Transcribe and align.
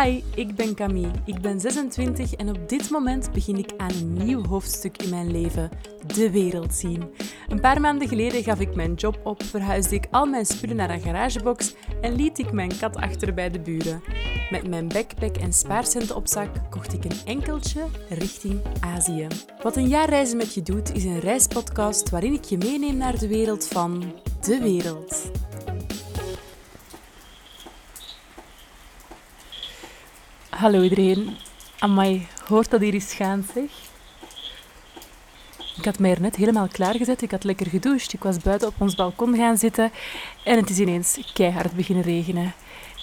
Hi, 0.00 0.22
ik 0.34 0.54
ben 0.54 0.74
Camille. 0.74 1.10
Ik 1.24 1.40
ben 1.40 1.60
26 1.60 2.34
en 2.34 2.48
op 2.48 2.68
dit 2.68 2.90
moment 2.90 3.32
begin 3.32 3.56
ik 3.56 3.72
aan 3.76 3.90
een 3.90 4.12
nieuw 4.12 4.44
hoofdstuk 4.44 5.02
in 5.02 5.10
mijn 5.10 5.30
leven: 5.30 5.70
de 6.14 6.30
wereld 6.30 6.74
zien. 6.74 7.04
Een 7.48 7.60
paar 7.60 7.80
maanden 7.80 8.08
geleden 8.08 8.42
gaf 8.42 8.60
ik 8.60 8.74
mijn 8.74 8.94
job 8.94 9.20
op, 9.24 9.42
verhuisde 9.42 9.94
ik 9.94 10.06
al 10.10 10.26
mijn 10.26 10.46
spullen 10.46 10.76
naar 10.76 10.90
een 10.90 11.00
garagebox 11.00 11.74
en 12.00 12.14
liet 12.14 12.38
ik 12.38 12.52
mijn 12.52 12.78
kat 12.78 12.96
achter 12.96 13.34
bij 13.34 13.50
de 13.50 13.60
buren. 13.60 14.02
Met 14.50 14.68
mijn 14.68 14.88
backpack 14.88 15.36
en 15.36 15.52
spaarcenten 15.52 16.16
op 16.16 16.26
zak 16.26 16.48
kocht 16.70 16.92
ik 16.92 17.04
een 17.04 17.20
enkeltje 17.24 17.84
richting 18.08 18.60
Azië. 18.80 19.26
Wat 19.62 19.76
een 19.76 19.88
jaar 19.88 20.08
reizen 20.08 20.36
met 20.36 20.54
je 20.54 20.62
doet 20.62 20.94
is 20.94 21.04
een 21.04 21.20
reispodcast 21.20 22.10
waarin 22.10 22.32
ik 22.32 22.44
je 22.44 22.58
meeneem 22.58 22.96
naar 22.96 23.18
de 23.18 23.28
wereld 23.28 23.68
van 23.68 24.04
de 24.40 24.58
wereld. 24.58 25.30
Hallo 30.62 30.82
iedereen. 30.82 31.36
Amai, 31.78 32.26
hoort 32.44 32.70
dat 32.70 32.80
hier 32.80 32.94
eens 32.94 33.14
gaan, 33.14 33.46
zeg? 33.54 33.70
Ik 35.76 35.84
had 35.84 35.98
mij 35.98 36.10
er 36.10 36.20
net 36.20 36.36
helemaal 36.36 36.68
klaargezet. 36.68 37.22
Ik 37.22 37.30
had 37.30 37.44
lekker 37.44 37.66
gedoucht. 37.66 38.12
Ik 38.12 38.22
was 38.22 38.38
buiten 38.38 38.68
op 38.68 38.74
ons 38.78 38.94
balkon 38.94 39.36
gaan 39.36 39.56
zitten. 39.56 39.90
En 40.44 40.56
het 40.56 40.70
is 40.70 40.78
ineens 40.78 41.18
keihard 41.34 41.72
beginnen 41.72 42.04
regenen. 42.04 42.54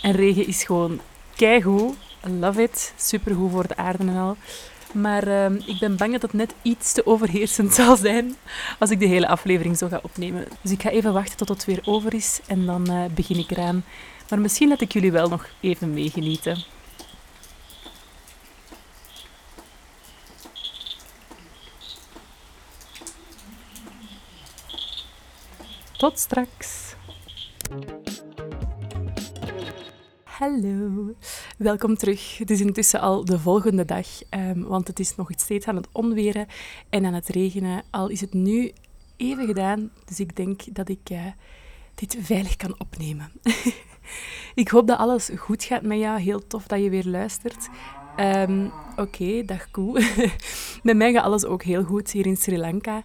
En 0.02 0.12
regen 0.12 0.48
is 0.48 0.64
gewoon 0.64 1.00
keigoed. 1.36 1.96
Love 2.40 2.62
it. 2.62 2.94
Supergoed 2.98 3.52
voor 3.52 3.68
de 3.68 3.76
aarde 3.76 4.04
en 4.04 4.18
al. 4.18 4.38
Maar 4.94 5.28
uh, 5.28 5.46
ik 5.66 5.80
ben 5.80 5.98
bang 5.98 6.12
dat 6.12 6.22
het 6.22 6.34
net 6.34 6.54
iets 6.62 6.94
te 6.94 7.06
overheersend 7.06 7.74
zal 7.80 7.96
zijn 7.96 8.36
als 8.80 8.90
ik 8.90 9.00
de 9.00 9.06
hele 9.06 9.28
aflevering 9.28 9.78
zo 9.78 9.88
ga 9.88 10.00
opnemen. 10.04 10.48
Dus 10.62 10.72
ik 10.72 10.82
ga 10.82 10.90
even 10.90 11.14
wachten 11.14 11.38
tot 11.38 11.50
het 11.50 11.66
weer 11.66 11.82
over 11.86 12.14
is 12.14 12.40
en 12.48 12.66
dan 12.66 12.92
uh, 12.92 13.06
begin 13.16 13.38
ik 13.38 13.52
eraan. 13.52 13.84
Maar 14.30 14.40
misschien 14.40 14.68
laat 14.68 14.82
ik 14.82 14.94
jullie 14.94 15.12
wel 15.12 15.30
nog 15.30 15.50
even 15.60 15.94
meegenieten. 15.94 16.78
Tot 26.00 26.20
straks. 26.20 26.96
Hallo, 30.24 31.14
welkom 31.58 31.96
terug. 31.96 32.38
Het 32.38 32.50
is 32.50 32.62
intussen 32.62 33.00
al 33.00 33.26
de 33.26 33.40
volgende 33.40 33.86
dag, 33.86 34.08
um, 34.30 34.64
want 34.64 34.88
het 34.88 35.00
is 35.00 35.16
nog 35.16 35.30
steeds 35.36 35.68
aan 35.68 35.76
het 35.76 35.88
onweren 35.92 36.48
en 36.90 37.06
aan 37.06 37.14
het 37.14 37.28
regenen. 37.28 37.84
Al 37.90 38.08
is 38.08 38.22
het 38.22 38.34
nu 38.34 38.72
even 39.18 39.46
gedaan, 39.46 39.92
dus 40.06 40.20
ik 40.20 40.36
denk 40.36 40.76
dat 40.76 40.90
ik 40.90 41.10
uh, 41.12 41.26
dit 41.96 42.18
veilig 42.20 42.56
kan 42.56 42.76
opnemen. 42.78 43.32
ik 44.64 44.70
hoop 44.70 44.88
dat 44.88 44.98
alles 44.98 45.30
goed 45.36 45.64
gaat 45.64 45.82
met 45.82 46.00
jou. 46.00 46.20
Heel 46.20 46.48
tof 46.48 46.68
dat 46.68 46.84
je 46.84 46.90
weer 46.90 47.06
luistert. 47.06 47.70
Um, 48.20 48.72
Oké, 48.96 49.46
dag 49.46 49.72
Koe. 49.72 50.04
met 50.84 50.98
mij 50.98 51.12
gaat 51.14 51.24
alles 51.24 51.46
ook 51.46 51.64
heel 51.64 51.84
goed 51.84 52.12
hier 52.12 52.26
in 52.26 52.38
Sri 52.38 52.58
Lanka. 52.58 53.04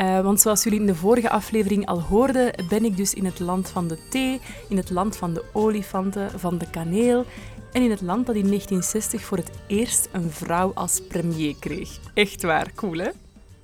Uh, 0.00 0.20
want 0.20 0.40
zoals 0.40 0.62
jullie 0.62 0.80
in 0.80 0.86
de 0.86 0.94
vorige 0.94 1.30
aflevering 1.30 1.86
al 1.86 2.00
hoorden, 2.00 2.52
ben 2.68 2.84
ik 2.84 2.96
dus 2.96 3.14
in 3.14 3.24
het 3.24 3.40
land 3.40 3.68
van 3.68 3.88
de 3.88 3.98
thee, 4.08 4.40
in 4.68 4.76
het 4.76 4.90
land 4.90 5.16
van 5.16 5.34
de 5.34 5.44
olifanten, 5.52 6.40
van 6.40 6.58
de 6.58 6.70
kaneel 6.70 7.24
en 7.72 7.82
in 7.82 7.90
het 7.90 8.00
land 8.00 8.26
dat 8.26 8.34
in 8.34 8.46
1960 8.46 9.22
voor 9.22 9.36
het 9.36 9.50
eerst 9.66 10.08
een 10.12 10.30
vrouw 10.30 10.72
als 10.74 11.00
premier 11.00 11.54
kreeg. 11.58 11.98
Echt 12.14 12.42
waar, 12.42 12.72
cool 12.74 12.98
hè? 12.98 13.10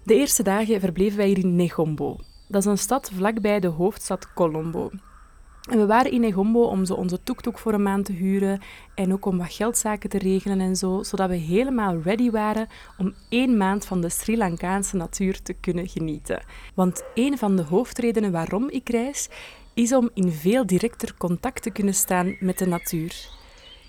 De 0.02 0.14
eerste 0.14 0.42
dagen 0.42 0.80
verbleven 0.80 1.16
wij 1.16 1.26
hier 1.26 1.38
in 1.38 1.56
Negombo. 1.56 2.16
Dat 2.48 2.60
is 2.60 2.70
een 2.70 2.78
stad 2.78 3.10
vlakbij 3.14 3.60
de 3.60 3.66
hoofdstad 3.66 4.32
Colombo. 4.34 4.90
En 5.70 5.78
we 5.78 5.86
waren 5.86 6.12
in 6.12 6.20
Negombo 6.20 6.62
om 6.62 6.84
zo 6.84 6.94
onze 6.94 7.22
tuk 7.22 7.58
voor 7.58 7.72
een 7.72 7.82
maand 7.82 8.04
te 8.04 8.12
huren 8.12 8.60
en 8.94 9.12
ook 9.12 9.26
om 9.26 9.38
wat 9.38 9.52
geldzaken 9.52 10.10
te 10.10 10.18
regelen 10.18 10.60
en 10.60 10.76
zo, 10.76 11.02
zodat 11.02 11.28
we 11.28 11.36
helemaal 11.36 12.00
ready 12.02 12.30
waren 12.30 12.68
om 12.98 13.14
één 13.28 13.56
maand 13.56 13.84
van 13.84 14.00
de 14.00 14.08
Sri 14.08 14.36
Lankaanse 14.36 14.96
natuur 14.96 15.42
te 15.42 15.52
kunnen 15.52 15.88
genieten. 15.88 16.42
Want 16.74 17.02
een 17.14 17.38
van 17.38 17.56
de 17.56 17.62
hoofdredenen 17.62 18.32
waarom 18.32 18.70
ik 18.70 18.88
reis, 18.88 19.28
is 19.74 19.92
om 19.92 20.10
in 20.14 20.32
veel 20.32 20.66
directer 20.66 21.14
contact 21.18 21.62
te 21.62 21.70
kunnen 21.70 21.94
staan 21.94 22.36
met 22.40 22.58
de 22.58 22.66
natuur. 22.66 23.14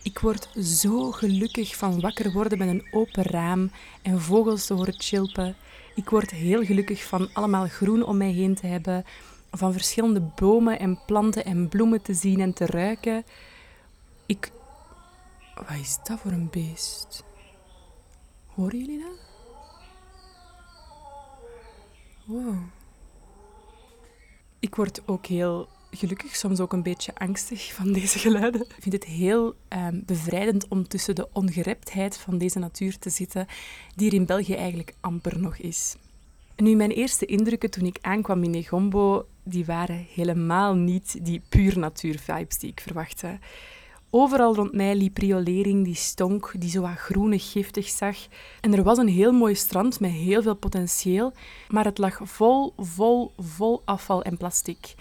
Ik 0.04 0.20
word 0.20 0.50
zo 0.64 1.12
gelukkig 1.12 1.76
van 1.76 2.02
wakker 2.02 2.32
worden 2.32 2.58
met 2.58 2.68
een 2.68 2.88
open 2.92 3.24
raam 3.24 3.72
en 4.02 4.22
vogels 4.22 4.66
te 4.66 4.74
horen 4.74 4.96
chilpen. 4.98 5.56
Ik 5.96 6.10
word 6.10 6.32
heel 6.32 6.64
gelukkig 6.64 7.04
van 7.04 7.30
allemaal 7.34 7.68
groen 7.68 8.04
om 8.04 8.18
mij 8.18 8.32
heen 8.32 8.56
te 8.56 8.68
hebben, 8.68 9.06
van 9.56 9.74
verschillende 9.74 10.20
bomen 10.20 10.80
en 10.80 11.00
planten 11.06 11.46
en 11.46 11.70
bloemen 11.70 12.02
te 12.02 12.14
zien 12.14 12.40
en 12.40 12.54
te 12.54 12.66
ruiken. 12.66 13.24
Ik. 14.26 14.52
Wat 15.56 15.78
is 15.82 15.98
dat 16.04 16.20
voor 16.20 16.32
een 16.32 16.50
beest? 16.52 17.24
Horen 18.46 18.80
jullie 18.80 19.00
dat? 19.00 19.20
Wow. 22.26 22.56
Ik 24.60 24.76
word 24.76 25.08
ook 25.08 25.26
heel 25.26 25.68
gelukkig, 25.92 26.36
soms 26.36 26.60
ook 26.60 26.74
een 26.74 26.84
beetje 26.84 27.16
angstig 27.16 27.74
van 27.74 27.92
deze 27.94 28.20
geluiden. 28.20 28.62
Ik 28.62 28.76
vind 28.80 28.94
het 28.94 29.06
heel 29.06 29.56
um, 29.70 30.04
bevrijdend 30.06 30.68
om 30.68 30.88
tussen 30.88 31.16
de 31.16 31.28
ongereptheid 31.32 32.18
van 32.18 32.38
deze 32.38 32.60
natuur 32.60 33.00
te 33.00 33.10
zitten, 33.10 33.48
die 33.96 34.08
er 34.08 34.14
in 34.14 34.26
België 34.26 34.54
eigenlijk 34.54 34.94
amper 35.00 35.40
nog 35.40 35.58
is. 35.58 35.96
Nu, 36.56 36.76
mijn 36.76 36.92
eerste 36.92 37.26
indrukken 37.26 37.70
toen 37.70 37.86
ik 37.86 37.98
aankwam 38.02 38.44
in 38.44 38.50
Negombo, 38.50 39.26
die 39.44 39.66
waren 39.66 40.06
helemaal 40.14 40.74
niet 40.74 41.26
die 41.26 41.42
puur 41.50 41.80
natuur-vibes 41.80 42.58
die 42.58 42.70
ik 42.70 42.80
verwachtte. 42.80 43.40
Overal 44.10 44.56
rond 44.56 44.74
mij 44.74 44.96
liep 44.96 45.18
riolering 45.18 45.84
die 45.84 45.96
stonk, 45.96 46.54
die 46.58 46.70
zo 46.70 46.82
wat 46.82 46.98
groenig 46.98 47.52
giftig 47.52 47.88
zag. 47.88 48.18
En 48.62 48.74
er 48.74 48.84
was 48.84 48.98
een 48.98 49.08
heel 49.08 49.32
mooi 49.32 49.56
strand 49.56 50.00
met 50.00 50.12
heel 50.12 50.42
veel 50.42 50.56
potentieel, 50.56 51.34
maar 51.70 51.86
het 51.86 51.98
lag 51.98 52.20
vol, 52.24 52.74
vol, 52.78 53.32
vol 53.38 53.82
afval 53.86 54.24
en 54.24 54.38
plastic. 54.38 54.94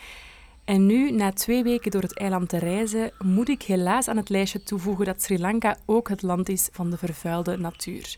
En 0.65 0.87
nu, 0.87 1.11
na 1.11 1.33
twee 1.33 1.63
weken 1.63 1.91
door 1.91 2.03
het 2.03 2.19
eiland 2.19 2.49
te 2.49 2.59
reizen, 2.59 3.13
moet 3.19 3.49
ik 3.49 3.63
helaas 3.63 4.09
aan 4.09 4.17
het 4.17 4.29
lijstje 4.29 4.63
toevoegen 4.63 5.05
dat 5.05 5.23
Sri 5.23 5.39
Lanka 5.39 5.77
ook 5.87 6.09
het 6.09 6.23
land 6.23 6.49
is 6.49 6.69
van 6.73 6.91
de 6.91 6.97
vervuilde 6.99 7.57
natuur. 7.57 8.17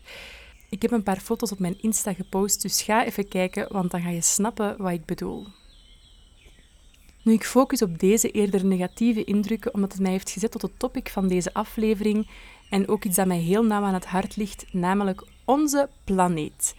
Ik 0.69 0.81
heb 0.81 0.91
een 0.91 1.03
paar 1.03 1.19
foto's 1.19 1.51
op 1.51 1.59
mijn 1.59 1.81
Insta 1.81 2.13
gepost, 2.13 2.61
dus 2.61 2.81
ga 2.81 3.05
even 3.05 3.27
kijken, 3.27 3.73
want 3.73 3.91
dan 3.91 4.01
ga 4.01 4.09
je 4.09 4.21
snappen 4.21 4.75
wat 4.77 4.91
ik 4.91 5.05
bedoel. 5.05 5.47
Nu, 7.25 7.33
ik 7.33 7.45
focus 7.45 7.81
op 7.81 7.99
deze 7.99 8.31
eerder 8.31 8.65
negatieve 8.65 9.23
indrukken 9.23 9.73
omdat 9.73 9.91
het 9.91 10.01
mij 10.01 10.11
heeft 10.11 10.29
gezet 10.29 10.51
tot 10.51 10.61
het 10.61 10.79
topic 10.79 11.09
van 11.09 11.27
deze 11.27 11.53
aflevering 11.53 12.27
en 12.69 12.87
ook 12.87 13.03
iets 13.03 13.15
dat 13.15 13.27
mij 13.27 13.39
heel 13.39 13.63
nauw 13.63 13.83
aan 13.83 13.93
het 13.93 14.05
hart 14.05 14.35
ligt, 14.35 14.65
namelijk 14.71 15.23
onze 15.45 15.89
planeet. 16.03 16.75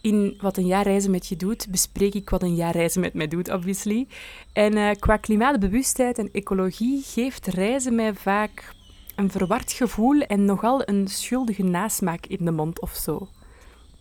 In 0.00 0.38
Wat 0.40 0.56
een 0.56 0.66
jaar 0.66 0.84
reizen 0.84 1.10
met 1.10 1.26
je 1.26 1.36
doet, 1.36 1.66
bespreek 1.70 2.14
ik 2.14 2.30
wat 2.30 2.42
een 2.42 2.54
jaar 2.54 2.72
reizen 2.72 3.00
met 3.00 3.14
mij 3.14 3.28
doet, 3.28 3.50
obviously. 3.50 4.06
En 4.52 4.76
uh, 4.76 4.90
qua 4.98 5.16
klimaatbewustheid 5.16 6.18
en 6.18 6.30
ecologie 6.32 7.02
geeft 7.02 7.46
reizen 7.46 7.94
mij 7.94 8.14
vaak 8.14 8.74
een 9.16 9.30
verward 9.30 9.72
gevoel 9.72 10.20
en 10.20 10.44
nogal 10.44 10.88
een 10.88 11.08
schuldige 11.08 11.62
nasmaak 11.62 12.26
in 12.26 12.44
de 12.44 12.50
mond 12.50 12.80
of 12.80 12.94
zo. 12.94 13.28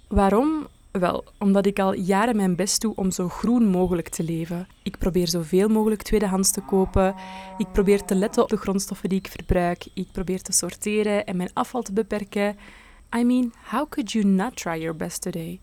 Waarom? 0.07 0.67
Wel, 0.99 1.23
omdat 1.39 1.65
ik 1.65 1.79
al 1.79 1.93
jaren 1.93 2.35
mijn 2.35 2.55
best 2.55 2.81
doe 2.81 2.95
om 2.95 3.11
zo 3.11 3.29
groen 3.29 3.67
mogelijk 3.67 4.09
te 4.09 4.23
leven. 4.23 4.67
Ik 4.83 4.97
probeer 4.97 5.27
zoveel 5.27 5.67
mogelijk 5.67 6.01
tweedehands 6.01 6.51
te 6.51 6.61
kopen. 6.61 7.15
Ik 7.57 7.71
probeer 7.71 8.03
te 8.03 8.15
letten 8.15 8.43
op 8.43 8.49
de 8.49 8.57
grondstoffen 8.57 9.09
die 9.09 9.19
ik 9.19 9.27
verbruik. 9.27 9.85
Ik 9.93 10.07
probeer 10.11 10.41
te 10.41 10.51
sorteren 10.51 11.25
en 11.25 11.37
mijn 11.37 11.49
afval 11.53 11.81
te 11.81 11.93
beperken. 11.93 12.57
I 13.15 13.23
mean, 13.23 13.53
how 13.69 13.89
could 13.89 14.11
you 14.11 14.25
not 14.25 14.55
try 14.55 14.79
your 14.79 14.95
best 14.95 15.21
today? 15.21 15.59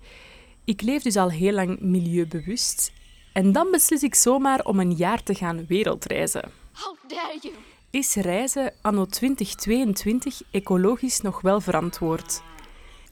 Ik 0.65 0.83
leef 0.83 1.03
dus 1.03 1.17
al 1.17 1.31
heel 1.31 1.53
lang 1.53 1.81
milieubewust. 1.81 2.93
En 3.33 3.53
dan 3.53 3.71
beslis 3.71 4.03
ik 4.03 4.15
zomaar 4.15 4.65
om 4.65 4.81
een 4.81 4.93
jaar 4.93 5.23
te 5.23 5.35
gaan 5.35 5.67
wereldreizen. 5.67 6.51
How 6.73 6.97
dare 7.07 7.39
you! 7.41 7.55
Is 7.91 8.15
reizen 8.15 8.73
anno 8.81 9.07
2022 9.07 10.43
ecologisch 10.51 11.21
nog 11.21 11.41
wel 11.41 11.61
verantwoord? 11.61 12.43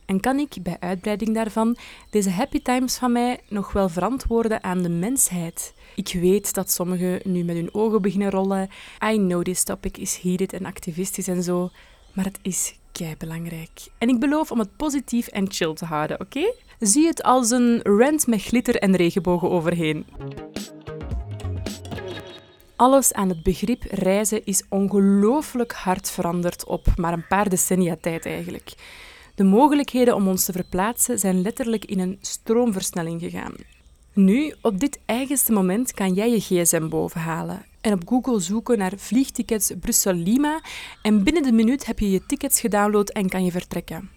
En 0.07 0.21
kan 0.21 0.39
ik, 0.39 0.55
bij 0.63 0.77
uitbreiding 0.81 1.35
daarvan, 1.35 1.77
deze 2.11 2.31
happy 2.31 2.63
times 2.63 2.97
van 2.97 3.13
mij 3.13 3.41
nog 3.49 3.73
wel 3.73 3.89
verantwoorden 3.89 4.63
aan 4.63 4.83
de 4.83 4.89
mensheid? 4.89 5.75
Ik 5.95 6.09
weet 6.21 6.55
dat 6.55 6.71
sommigen 6.71 7.21
nu 7.25 7.45
met 7.45 7.57
hun 7.57 7.75
ogen 7.75 8.03
beginnen 8.03 8.31
rollen. 8.31 8.69
I 9.05 9.17
know 9.17 9.43
this 9.43 9.65
topic 9.65 9.97
is 9.97 10.19
heated 10.23 10.53
en 10.53 10.67
activistisch 10.67 11.29
en 11.29 11.43
zo. 11.43 11.71
Maar 12.13 12.25
het 12.25 12.39
is 12.43 12.75
kei 12.93 13.17
belangrijk. 13.17 13.89
En 13.99 14.09
ik 14.09 14.21
beloof 14.21 14.51
om 14.51 14.59
het 14.59 14.77
positief 14.77 15.27
en 15.27 15.53
chill 15.53 15.75
te 15.75 15.85
houden, 15.85 16.21
oké? 16.21 16.53
Zie 16.79 17.07
het 17.07 17.23
als 17.23 17.51
een 17.51 17.81
rant 17.83 18.27
met 18.27 18.43
glitter 18.43 18.77
en 18.77 18.97
regenbogen 18.97 19.51
overheen. 19.51 20.07
Alles 22.77 23.13
aan 23.13 23.29
het 23.29 23.43
begrip 23.43 23.83
reizen 23.91 24.45
is 24.45 24.65
ongelooflijk 24.69 25.73
hard 25.73 26.11
veranderd 26.11 26.65
op 26.65 26.87
maar 26.97 27.13
een 27.13 27.27
paar 27.27 27.49
decennia 27.49 27.97
tijd 28.01 28.27
eigenlijk. 28.27 28.75
De 29.35 29.45
mogelijkheden 29.45 30.15
om 30.15 30.29
ons 30.29 30.45
te 30.45 30.53
verplaatsen 30.53 31.19
zijn 31.19 31.43
letterlijk 31.43 31.85
in 31.85 31.99
een 31.99 32.19
stroomversnelling 32.21 33.21
gegaan. 33.21 33.53
Nu, 34.13 34.55
op 34.61 34.81
dit 34.81 34.99
eigenste 35.07 35.53
moment, 35.53 35.93
kan 35.93 36.13
jij 36.13 36.31
je 36.31 36.41
gsm 36.41 36.89
bovenhalen. 36.89 37.65
en 37.81 37.93
op 37.93 38.09
Google 38.09 38.41
zoeken 38.41 38.79
naar 38.79 38.93
vliegtickets 38.97 39.73
Brussel-Lima 39.81 40.61
en 41.03 41.23
binnen 41.23 41.43
de 41.43 41.53
minuut 41.53 41.87
heb 41.87 41.99
je 41.99 42.11
je 42.11 42.27
tickets 42.27 42.61
gedownload 42.61 43.09
en 43.09 43.29
kan 43.29 43.45
je 43.45 43.51
vertrekken. 43.51 44.11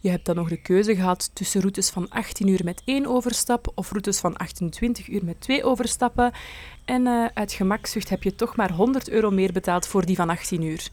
Je 0.00 0.10
hebt 0.10 0.24
dan 0.24 0.36
nog 0.36 0.48
de 0.48 0.62
keuze 0.62 0.94
gehad 0.94 1.30
tussen 1.32 1.60
routes 1.60 1.90
van 1.90 2.08
18 2.08 2.48
uur 2.48 2.60
met 2.64 2.82
één 2.84 3.06
overstap 3.06 3.72
of 3.74 3.90
routes 3.90 4.20
van 4.20 4.36
28 4.36 5.08
uur 5.08 5.24
met 5.24 5.40
twee 5.40 5.64
overstappen. 5.64 6.32
En 6.84 7.06
uh, 7.06 7.26
uit 7.34 7.52
gemakzucht 7.52 8.08
heb 8.08 8.22
je 8.22 8.34
toch 8.34 8.56
maar 8.56 8.72
100 8.72 9.08
euro 9.08 9.30
meer 9.30 9.52
betaald 9.52 9.86
voor 9.86 10.06
die 10.06 10.16
van 10.16 10.30
18 10.30 10.62
uur. 10.62 10.88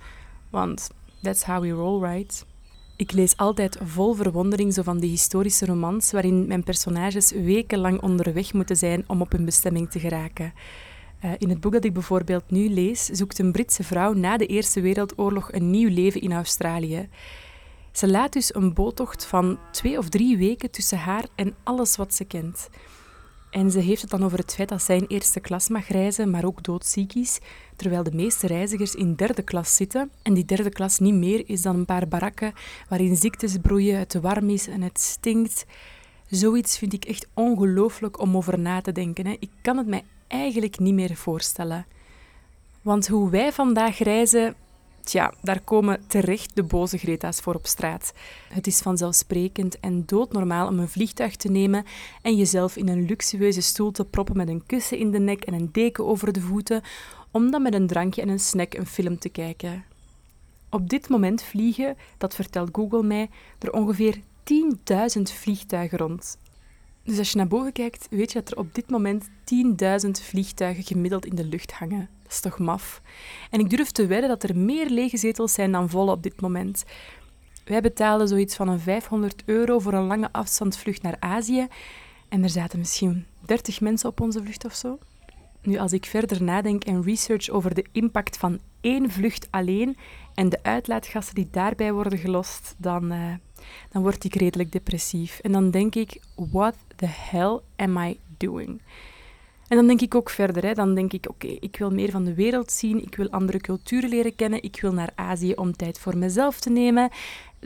Want 0.50 0.90
that's 1.22 1.44
how 1.44 1.62
we 1.62 1.70
roll, 1.70 2.12
right? 2.12 2.46
Ik 2.98 3.12
lees 3.12 3.38
altijd 3.38 3.78
vol 3.84 4.14
verwondering 4.14 4.74
zo 4.74 4.82
van 4.82 5.00
die 5.00 5.10
historische 5.10 5.66
romans 5.66 6.12
waarin 6.12 6.48
mijn 6.48 6.64
personages 6.64 7.32
wekenlang 7.32 8.02
onderweg 8.02 8.54
moeten 8.54 8.76
zijn 8.76 9.04
om 9.08 9.22
op 9.22 9.32
hun 9.32 9.46
bestemming 9.46 9.90
te 9.92 10.00
geraken. 10.00 10.54
Uh, 11.26 11.32
in 11.38 11.50
het 11.50 11.60
boek 11.60 11.72
dat 11.72 11.84
ik 11.84 11.94
bijvoorbeeld 11.94 12.44
nu 12.48 12.70
lees, 12.70 13.06
zoekt 13.06 13.40
een 13.40 13.52
Britse 13.52 13.84
vrouw 13.84 14.14
na 14.14 14.38
de 14.38 14.46
Eerste 14.46 14.82
Wereldoorlog 14.82 15.52
een 15.52 15.70
nieuw 15.70 15.90
leven 15.90 16.22
in 16.22 16.34
Australië. 16.34 17.10
Ze 17.92 18.10
laat 18.10 18.34
dus 18.34 18.56
een 18.56 18.74
boottocht 18.74 19.26
van 19.26 19.60
twee 19.72 19.98
of 19.98 20.10
drie 20.10 20.38
weken 20.38 20.72
tussen 20.72 20.98
haar 20.98 21.26
en 21.36 21.56
alles 21.64 21.96
wat 21.96 22.14
ze 22.14 22.26
kent. 22.26 22.70
En 23.56 23.72
ze 23.72 23.80
heeft 23.80 24.02
het 24.02 24.10
dan 24.10 24.24
over 24.24 24.38
het 24.38 24.54
feit 24.54 24.70
dat 24.70 24.82
zij 24.82 24.98
in 24.98 25.06
eerste 25.08 25.40
klas 25.40 25.70
mag 25.70 25.88
reizen, 25.88 26.30
maar 26.30 26.46
ook 26.46 26.64
doodziek 26.64 27.14
is, 27.14 27.40
terwijl 27.76 28.04
de 28.04 28.16
meeste 28.16 28.48
reizigers 28.48 28.96
in 28.96 29.16
derde 29.16 29.42
klas 29.42 29.76
zitten. 29.76 30.12
En 30.22 30.34
die 30.34 30.46
derde 30.46 30.70
klas 30.70 31.00
niet 31.00 31.14
meer 31.14 31.50
is 31.50 31.62
dan 31.62 31.76
een 31.76 31.86
paar 31.86 32.08
barakken 32.08 32.54
waarin 32.90 33.16
ziektes 33.16 33.58
broeien, 33.58 34.00
het 34.00 34.14
warm 34.14 34.50
is 34.50 34.68
en 34.68 34.82
het 34.82 35.00
stinkt. 35.00 35.66
Zoiets 36.30 36.78
vind 36.78 36.94
ik 36.94 37.06
echt 37.06 37.28
ongelooflijk 37.34 38.20
om 38.20 38.38
over 38.38 38.60
na 38.60 38.82
te 38.82 38.92
denken. 38.92 39.26
Hè. 39.26 39.36
Ik 39.40 39.52
kan 39.62 39.78
het 39.78 39.88
mij 39.88 40.04
eigenlijk 40.28 40.80
niet 40.80 40.94
meer 40.94 41.16
voorstellen. 41.16 41.86
Want 42.82 43.08
hoe 43.08 43.30
wij 43.30 43.52
vandaag 43.52 43.98
reizen, 43.98 44.56
Tja, 45.06 45.34
daar 45.42 45.62
komen 45.62 46.08
terecht 46.08 46.56
de 46.56 46.64
boze 46.64 46.98
Greta's 46.98 47.40
voor 47.40 47.56
op 47.56 47.68
straat. 47.68 48.14
Het 48.50 48.68
is 48.68 48.80
vanzelfsprekend 48.80 49.80
en 49.80 50.04
doodnormaal 50.06 50.68
om 50.68 50.80
een 50.80 50.90
vliegtuig 50.90 51.36
te 51.36 51.52
nemen 51.52 51.86
en 52.22 52.36
jezelf 52.36 52.76
in 52.76 52.88
een 52.88 53.06
luxueuze 53.06 53.62
stoel 53.62 53.92
te 53.92 54.06
proppen 54.06 54.38
met 54.38 54.48
een 54.48 54.66
kussen 54.66 54.98
in 54.98 55.12
de 55.12 55.20
nek 55.20 55.44
en 55.44 55.54
een 55.54 55.70
deken 55.72 56.06
over 56.06 56.34
de 56.34 56.42
voeten, 56.42 56.82
om 57.32 57.52
dan 57.52 57.62
met 57.62 57.74
een 57.74 57.88
drankje 57.88 58.22
en 58.22 58.30
een 58.30 58.40
snack 58.40 58.74
een 58.74 58.86
film 58.86 59.20
te 59.20 59.30
kijken. 59.30 59.86
Op 60.70 60.90
dit 60.90 61.10
moment 61.10 61.44
vliegen, 61.44 61.98
dat 62.18 62.36
vertelt 62.36 62.70
Google 62.72 63.04
mij, 63.04 63.30
er 63.60 63.74
ongeveer 63.74 64.20
10.000 65.18 65.22
vliegtuigen 65.22 65.98
rond. 65.98 66.38
Dus 67.04 67.18
als 67.18 67.32
je 67.32 67.38
naar 67.38 67.48
boven 67.48 67.72
kijkt, 67.72 68.08
weet 68.10 68.32
je 68.32 68.40
dat 68.40 68.52
er 68.52 68.58
op 68.58 68.76
dit 68.76 68.90
moment 68.90 69.30
10.000 70.06 70.10
vliegtuigen 70.12 70.84
gemiddeld 70.84 71.26
in 71.26 71.36
de 71.36 71.46
lucht 71.46 71.72
hangen. 71.72 72.15
Dat 72.26 72.34
is 72.34 72.40
toch 72.40 72.60
maf? 72.60 73.02
En 73.50 73.60
ik 73.60 73.70
durf 73.70 73.92
te 73.92 74.06
wedden 74.06 74.30
dat 74.30 74.44
er 74.44 74.58
meer 74.58 74.90
lege 74.90 75.18
zetels 75.18 75.54
zijn 75.54 75.72
dan 75.72 75.90
volle 75.90 76.12
op 76.12 76.24
dit 76.24 76.42
moment. 76.42 76.84
Wij 77.66 77.82
betalen 77.82 78.28
zoiets 78.28 78.56
van 78.56 78.68
een 78.68 78.80
500 78.80 79.44
euro 79.46 79.80
voor 79.80 79.94
een 79.94 80.08
lange 80.08 80.30
afstandsvlucht 80.32 81.02
naar 81.02 81.18
Azië. 81.20 81.68
En 82.30 82.44
er 82.44 82.50
zaten 82.50 82.80
misschien 82.80 83.26
30 83.46 83.82
mensen 83.82 84.10
op 84.10 84.22
onze 84.22 84.44
vlucht 84.44 84.66
of 84.66 84.74
zo. 84.74 85.00
Nu, 85.62 85.78
als 85.78 85.94
ik 85.94 86.06
verder 86.06 86.44
nadenk 86.44 86.84
en 86.84 87.04
research 87.04 87.50
over 87.50 87.74
de 87.74 87.86
impact 87.92 88.38
van 88.38 88.60
één 88.82 89.12
vlucht 89.12 89.48
alleen 89.52 89.98
en 90.34 90.50
de 90.50 90.64
uitlaatgassen 90.64 91.36
die 91.36 91.48
daarbij 91.52 91.94
worden 91.94 92.20
gelost, 92.20 92.76
dan, 92.78 93.12
uh, 93.12 93.34
dan 93.90 94.02
word 94.02 94.24
ik 94.24 94.36
redelijk 94.36 94.72
depressief. 94.72 95.40
En 95.40 95.52
dan 95.52 95.72
denk 95.72 95.96
ik, 95.96 96.20
what 96.36 96.76
the 96.96 97.08
hell 97.08 97.60
am 97.76 97.98
I 97.98 98.20
doing? 98.38 98.82
En 99.68 99.78
dan 99.78 99.88
denk 99.88 100.02
ik 100.02 100.16
ook 100.16 100.30
verder. 100.30 100.66
Hè. 100.66 100.74
Dan 100.74 100.96
denk 100.96 101.14
ik, 101.14 101.26
oké, 101.30 101.48
ik 101.48 101.78
wil 101.78 101.92
meer 101.92 102.12
van 102.12 102.24
de 102.24 102.34
wereld 102.34 102.72
zien, 102.72 103.04
ik 103.04 103.16
wil 103.16 103.30
andere 103.30 103.60
culturen 103.60 104.10
leren 104.10 104.36
kennen, 104.36 104.64
ik 104.64 104.82
wil 104.82 104.94
naar 104.94 105.12
Azië 105.16 105.54
om 105.54 105.76
tijd 105.76 106.00
voor 106.00 106.18
mezelf 106.18 106.60
te 106.60 106.70
nemen. 106.70 107.10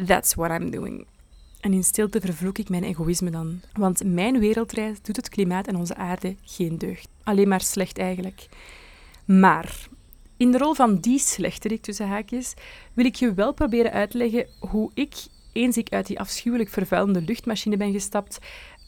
That's 0.05 0.33
what 0.33 0.61
I'm 0.61 0.71
doing. 0.71 1.05
En 1.59 1.73
in 1.73 1.83
stilte 1.83 2.21
vervloek 2.21 2.57
ik 2.57 2.69
mijn 2.69 2.83
egoïsme 2.83 3.29
dan. 3.29 3.61
Want 3.73 4.03
mijn 4.03 4.39
wereldreis 4.39 5.01
doet 5.01 5.15
het 5.15 5.29
klimaat 5.29 5.67
en 5.67 5.75
onze 5.75 5.95
aarde 5.95 6.35
geen 6.43 6.77
deugd. 6.77 7.07
Alleen 7.23 7.47
maar 7.47 7.61
slecht 7.61 7.97
eigenlijk. 7.97 8.47
Maar 9.25 9.87
in 10.37 10.51
de 10.51 10.57
rol 10.57 10.73
van 10.73 10.99
die 10.99 11.19
slechterik 11.19 11.81
tussen 11.81 12.07
haakjes 12.07 12.53
wil 12.93 13.05
ik 13.05 13.15
je 13.15 13.33
wel 13.33 13.53
proberen 13.53 13.91
uitleggen 13.91 14.47
hoe 14.59 14.91
ik, 14.93 15.15
eens 15.53 15.77
ik 15.77 15.89
uit 15.89 16.07
die 16.07 16.19
afschuwelijk 16.19 16.69
vervuilende 16.69 17.21
luchtmachine 17.21 17.77
ben 17.77 17.91
gestapt, 17.91 18.39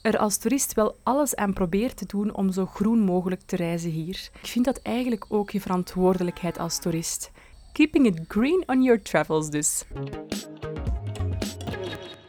er 0.01 0.18
als 0.18 0.38
toerist 0.38 0.74
wel 0.74 0.95
alles 1.03 1.36
aan 1.36 1.53
probeer 1.53 1.94
te 1.94 2.06
doen 2.06 2.33
om 2.33 2.51
zo 2.51 2.65
groen 2.65 3.00
mogelijk 3.00 3.42
te 3.45 3.56
reizen 3.56 3.89
hier. 3.89 4.30
Ik 4.42 4.48
vind 4.48 4.65
dat 4.65 4.81
eigenlijk 4.81 5.25
ook 5.27 5.50
je 5.50 5.62
verantwoordelijkheid 5.62 6.59
als 6.59 6.80
toerist. 6.80 7.31
Keeping 7.71 8.06
it 8.06 8.19
green 8.27 8.63
on 8.65 8.83
your 8.83 9.01
travels 9.01 9.50
dus. 9.50 9.83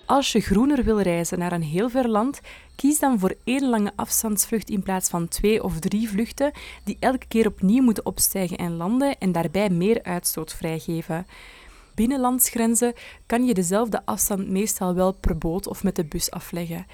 Als 0.06 0.32
je 0.32 0.40
groener 0.40 0.84
wil 0.84 1.00
reizen 1.00 1.38
naar 1.38 1.52
een 1.52 1.62
heel 1.62 1.90
ver 1.90 2.08
land, 2.08 2.40
kies 2.76 2.98
dan 2.98 3.18
voor 3.18 3.34
één 3.44 3.68
lange 3.68 3.92
afstandsvlucht 3.96 4.70
in 4.70 4.82
plaats 4.82 5.08
van 5.08 5.28
twee 5.28 5.62
of 5.62 5.78
drie 5.78 6.08
vluchten 6.08 6.52
die 6.84 6.96
elke 7.00 7.26
keer 7.26 7.46
opnieuw 7.46 7.82
moeten 7.82 8.06
opstijgen 8.06 8.56
en 8.56 8.76
landen 8.76 9.18
en 9.18 9.32
daarbij 9.32 9.70
meer 9.70 10.02
uitstoot 10.02 10.54
vrijgeven. 10.54 11.26
Binnenlandsgrenzen 11.94 12.94
kan 13.26 13.44
je 13.44 13.54
dezelfde 13.54 14.02
afstand 14.04 14.48
meestal 14.48 14.94
wel 14.94 15.12
per 15.12 15.38
boot 15.38 15.66
of 15.66 15.82
met 15.82 15.96
de 15.96 16.04
bus 16.04 16.30
afleggen. 16.30 16.86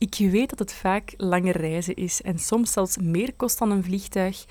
Ik 0.00 0.30
weet 0.30 0.50
dat 0.50 0.58
het 0.58 0.72
vaak 0.72 1.14
lange 1.16 1.52
reizen 1.52 1.96
is 1.96 2.22
en 2.22 2.38
soms 2.38 2.72
zelfs 2.72 2.96
meer 2.96 3.32
kost 3.36 3.58
dan 3.58 3.70
een 3.70 3.84
vliegtuig, 3.84 4.44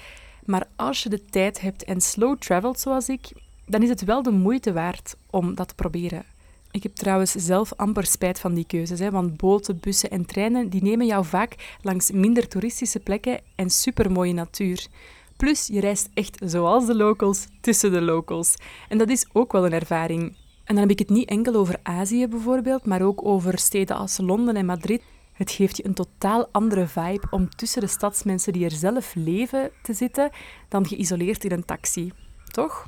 maar 0.45 0.67
als 0.75 1.03
je 1.03 1.09
de 1.09 1.25
tijd 1.25 1.61
hebt 1.61 1.83
en 1.83 2.01
slow 2.01 2.37
travelt 2.37 2.79
zoals 2.79 3.09
ik, 3.09 3.31
dan 3.65 3.83
is 3.83 3.89
het 3.89 4.03
wel 4.03 4.23
de 4.23 4.31
moeite 4.31 4.73
waard 4.73 5.15
om 5.29 5.55
dat 5.55 5.67
te 5.67 5.75
proberen. 5.75 6.23
Ik 6.71 6.83
heb 6.83 6.95
trouwens 6.95 7.31
zelf 7.31 7.73
amper 7.75 8.05
spijt 8.05 8.39
van 8.39 8.53
die 8.53 8.65
keuzes, 8.65 8.99
hè, 8.99 9.11
want 9.11 9.37
boten, 9.37 9.79
bussen 9.79 10.09
en 10.09 10.25
treinen 10.25 10.69
die 10.69 10.83
nemen 10.83 11.05
jou 11.05 11.25
vaak 11.25 11.77
langs 11.81 12.11
minder 12.11 12.47
toeristische 12.47 12.99
plekken 12.99 13.41
en 13.55 13.69
supermooie 13.69 14.33
natuur. 14.33 14.87
Plus, 15.37 15.67
je 15.67 15.79
reist 15.79 16.09
echt 16.13 16.37
zoals 16.45 16.85
de 16.85 16.95
locals 16.95 17.47
tussen 17.61 17.91
de 17.91 18.01
locals. 18.01 18.55
En 18.89 18.97
dat 18.97 19.09
is 19.09 19.27
ook 19.33 19.51
wel 19.51 19.65
een 19.65 19.73
ervaring. 19.73 20.21
En 20.63 20.75
dan 20.75 20.77
heb 20.77 20.89
ik 20.89 20.99
het 20.99 21.09
niet 21.09 21.29
enkel 21.29 21.55
over 21.55 21.79
Azië 21.83 22.27
bijvoorbeeld, 22.27 22.85
maar 22.85 23.01
ook 23.01 23.25
over 23.25 23.57
steden 23.57 23.95
als 23.95 24.17
Londen 24.17 24.55
en 24.55 24.65
Madrid. 24.65 25.01
Het 25.39 25.51
geeft 25.51 25.77
je 25.77 25.85
een 25.85 25.93
totaal 25.93 26.47
andere 26.51 26.87
vibe 26.87 27.27
om 27.29 27.49
tussen 27.49 27.81
de 27.81 27.87
stadsmensen 27.87 28.53
die 28.53 28.65
er 28.65 28.71
zelf 28.71 29.15
leven 29.15 29.71
te 29.81 29.93
zitten 29.93 30.29
dan 30.67 30.87
geïsoleerd 30.87 31.43
in 31.43 31.51
een 31.51 31.65
taxi. 31.65 32.11
Toch? 32.51 32.87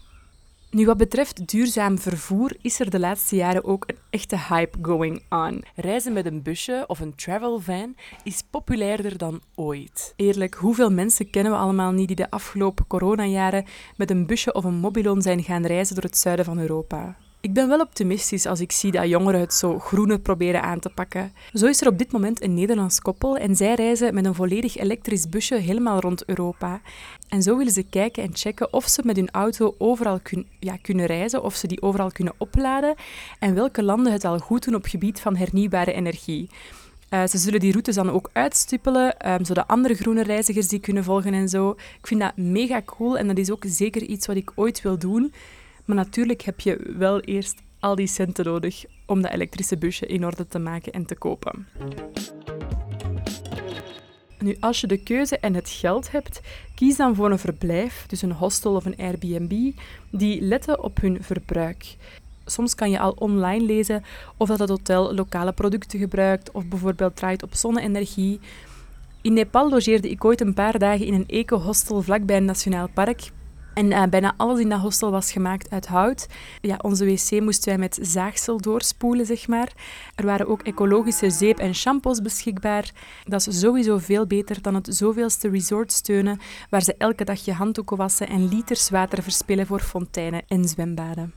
Nu, 0.72 0.86
wat 0.86 0.98
betreft 0.98 1.48
duurzaam 1.48 2.00
vervoer 2.00 2.56
is 2.62 2.80
er 2.80 2.90
de 2.90 3.00
laatste 3.00 3.36
jaren 3.36 3.64
ook 3.64 3.84
een 3.88 3.98
echte 4.10 4.38
hype 4.50 4.78
going 4.82 5.24
on. 5.30 5.64
Reizen 5.76 6.14
met 6.14 6.26
een 6.26 6.42
busje 6.42 6.84
of 6.88 7.00
een 7.00 7.16
travel 7.16 7.60
van 7.60 7.96
is 8.24 8.44
populairder 8.50 9.18
dan 9.18 9.42
ooit. 9.56 10.14
Eerlijk, 10.16 10.56
hoeveel 10.56 10.92
mensen 10.92 11.30
kennen 11.30 11.52
we 11.52 11.58
allemaal 11.58 11.92
niet 11.92 12.08
die 12.08 12.16
de 12.16 12.30
afgelopen 12.30 12.88
coronajaren 12.88 13.66
met 13.98 14.10
een 14.10 14.26
busje 14.26 14.54
of 14.54 14.64
een 14.64 14.80
mobilon 14.80 15.22
zijn 15.22 15.44
gaan 15.44 15.66
reizen 15.66 15.96
door 15.96 16.04
het 16.04 16.18
zuiden 16.18 16.46
van 16.46 16.60
Europa? 16.60 17.18
Ik 17.42 17.54
ben 17.54 17.68
wel 17.68 17.80
optimistisch 17.80 18.46
als 18.46 18.60
ik 18.60 18.72
zie 18.72 18.92
dat 18.92 19.08
jongeren 19.08 19.40
het 19.40 19.54
zo 19.54 19.80
groener 19.80 20.20
proberen 20.20 20.62
aan 20.62 20.80
te 20.80 20.90
pakken. 20.90 21.34
Zo 21.54 21.66
is 21.66 21.82
er 21.82 21.88
op 21.88 21.98
dit 21.98 22.12
moment 22.12 22.44
een 22.44 22.54
Nederlands 22.54 23.00
koppel 23.00 23.38
en 23.38 23.56
zij 23.56 23.74
reizen 23.74 24.14
met 24.14 24.26
een 24.26 24.36
volledig 24.36 24.78
elektrisch 24.78 25.30
busje 25.30 25.56
helemaal 25.56 26.00
rond 26.00 26.26
Europa. 26.26 26.82
En 27.30 27.42
zo 27.42 27.58
willen 27.58 27.74
ze 27.74 27.84
kijken 27.84 28.24
en 28.24 28.30
checken 28.34 28.74
of 28.74 28.88
ze 28.88 29.02
met 29.06 29.16
hun 29.16 29.32
auto 29.32 29.76
overal 29.78 30.20
ja, 30.60 30.78
kunnen 30.82 31.06
reizen, 31.06 31.44
of 31.44 31.56
ze 31.56 31.68
die 31.68 31.82
overal 31.82 32.12
kunnen 32.12 32.34
opladen 32.38 32.96
en 33.40 33.56
welke 33.56 33.84
landen 33.84 34.14
het 34.14 34.26
al 34.26 34.40
goed 34.40 34.64
doen 34.64 34.76
op 34.76 34.86
gebied 34.86 35.20
van 35.20 35.36
hernieuwbare 35.36 35.94
energie. 35.94 36.50
Uh, 37.10 37.28
ze 37.28 37.38
zullen 37.38 37.60
die 37.60 37.72
routes 37.72 37.96
dan 37.96 38.12
ook 38.12 38.30
uitstippelen, 38.34 39.32
um, 39.32 39.46
zodat 39.46 39.68
andere 39.68 39.94
groene 39.94 40.24
reizigers 40.24 40.68
die 40.68 40.80
kunnen 40.80 41.04
volgen 41.04 41.34
en 41.34 41.50
zo. 41.50 41.70
Ik 41.72 42.08
vind 42.08 42.22
dat 42.22 42.38
mega 42.38 42.82
cool 42.86 43.18
en 43.18 43.28
dat 43.28 43.38
is 43.38 43.52
ook 43.52 43.64
zeker 43.68 44.02
iets 44.02 44.28
wat 44.28 44.36
ik 44.36 44.52
ooit 44.56 44.82
wil 44.82 44.98
doen. 44.98 45.34
Maar 45.86 45.96
natuurlijk 45.96 46.42
heb 46.42 46.60
je 46.60 46.94
wel 46.98 47.20
eerst 47.20 47.62
al 47.80 47.96
die 47.96 48.08
centen 48.08 48.46
nodig 48.46 48.86
om 49.06 49.22
dat 49.22 49.32
elektrische 49.32 49.78
busje 49.78 50.06
in 50.06 50.26
orde 50.26 50.48
te 50.48 50.60
maken 50.60 50.92
en 50.92 51.06
te 51.06 51.16
kopen. 51.16 51.68
Nu, 54.40 54.58
als 54.60 54.82
je 54.82 54.88
de 54.88 55.04
keuze 55.04 55.38
en 55.38 55.54
het 55.54 55.70
geld 55.70 56.12
hebt, 56.12 56.42
kies 56.76 56.98
dan 56.98 57.16
voor 57.16 57.32
een 57.32 57.40
verblijf, 57.40 58.06
dus 58.08 58.22
een 58.22 58.32
hostel 58.32 58.76
of 58.76 58.86
een 58.86 58.98
Airbnb, 58.98 59.72
die 60.10 60.42
letten 60.42 60.84
op 60.84 61.02
hun 61.02 61.24
verbruik. 61.24 61.96
Soms 62.46 62.76
kan 62.76 62.90
je 62.90 63.00
al 63.00 63.12
online 63.12 63.66
lezen 63.66 64.04
of 64.38 64.48
dat 64.48 64.60
het 64.60 64.70
hotel 64.70 65.14
lokale 65.14 65.52
producten 65.52 66.00
gebruikt 66.00 66.52
of 66.52 66.66
bijvoorbeeld 66.66 67.16
draait 67.16 67.44
op 67.44 67.56
zonne-energie. 67.56 68.40
In 69.22 69.34
Nepal 69.34 69.70
logeerde 69.70 70.10
ik 70.10 70.26
ooit 70.26 70.42
een 70.42 70.54
paar 70.54 70.80
dagen 70.80 71.06
in 71.06 71.14
een 71.14 71.28
eco-hostel 71.28 72.02
vlakbij 72.02 72.38
een 72.38 72.46
nationaal 72.46 72.90
park 72.94 73.32
En 73.74 73.92
uh, 73.92 74.04
bijna 74.04 74.34
alles 74.38 74.60
in 74.60 74.70
dat 74.70 74.80
hostel 74.80 75.12
was 75.12 75.32
gemaakt 75.32 75.70
uit 75.70 75.88
hout. 75.88 76.28
Ja, 76.62 76.80
onze 76.82 77.06
wc 77.06 77.42
moesten 77.42 77.70
wij 77.70 77.78
met 77.78 78.00
zaagsel 78.02 78.58
doorspoelen, 78.58 79.26
zeg 79.26 79.48
maar. 79.48 79.72
Er 80.16 80.26
waren 80.26 80.48
ook 80.48 80.62
ecologische 80.62 81.30
zeep 81.30 81.58
en 81.58 81.76
shampoos 81.76 82.22
beschikbaar. 82.22 82.92
Dat 83.24 83.48
is 83.48 83.60
sowieso 83.60 83.98
veel 83.98 84.28
beter 84.28 84.62
dan 84.62 84.76
het 84.76 84.96
zoveelste 84.96 85.50
resort 85.50 85.92
steunen, 85.92 86.40
waar 86.70 86.82
ze 86.82 86.96
elke 86.98 87.24
dag 87.24 87.46
je 87.46 87.54
handdoeken 87.54 87.98
wassen 87.98 88.28
en 88.28 88.48
liters 88.48 88.90
water 88.90 89.24
verspillen 89.24 89.66
voor 89.66 89.80
fonteinen 89.80 90.42
en 90.48 90.68
zwembaden. 90.68 91.34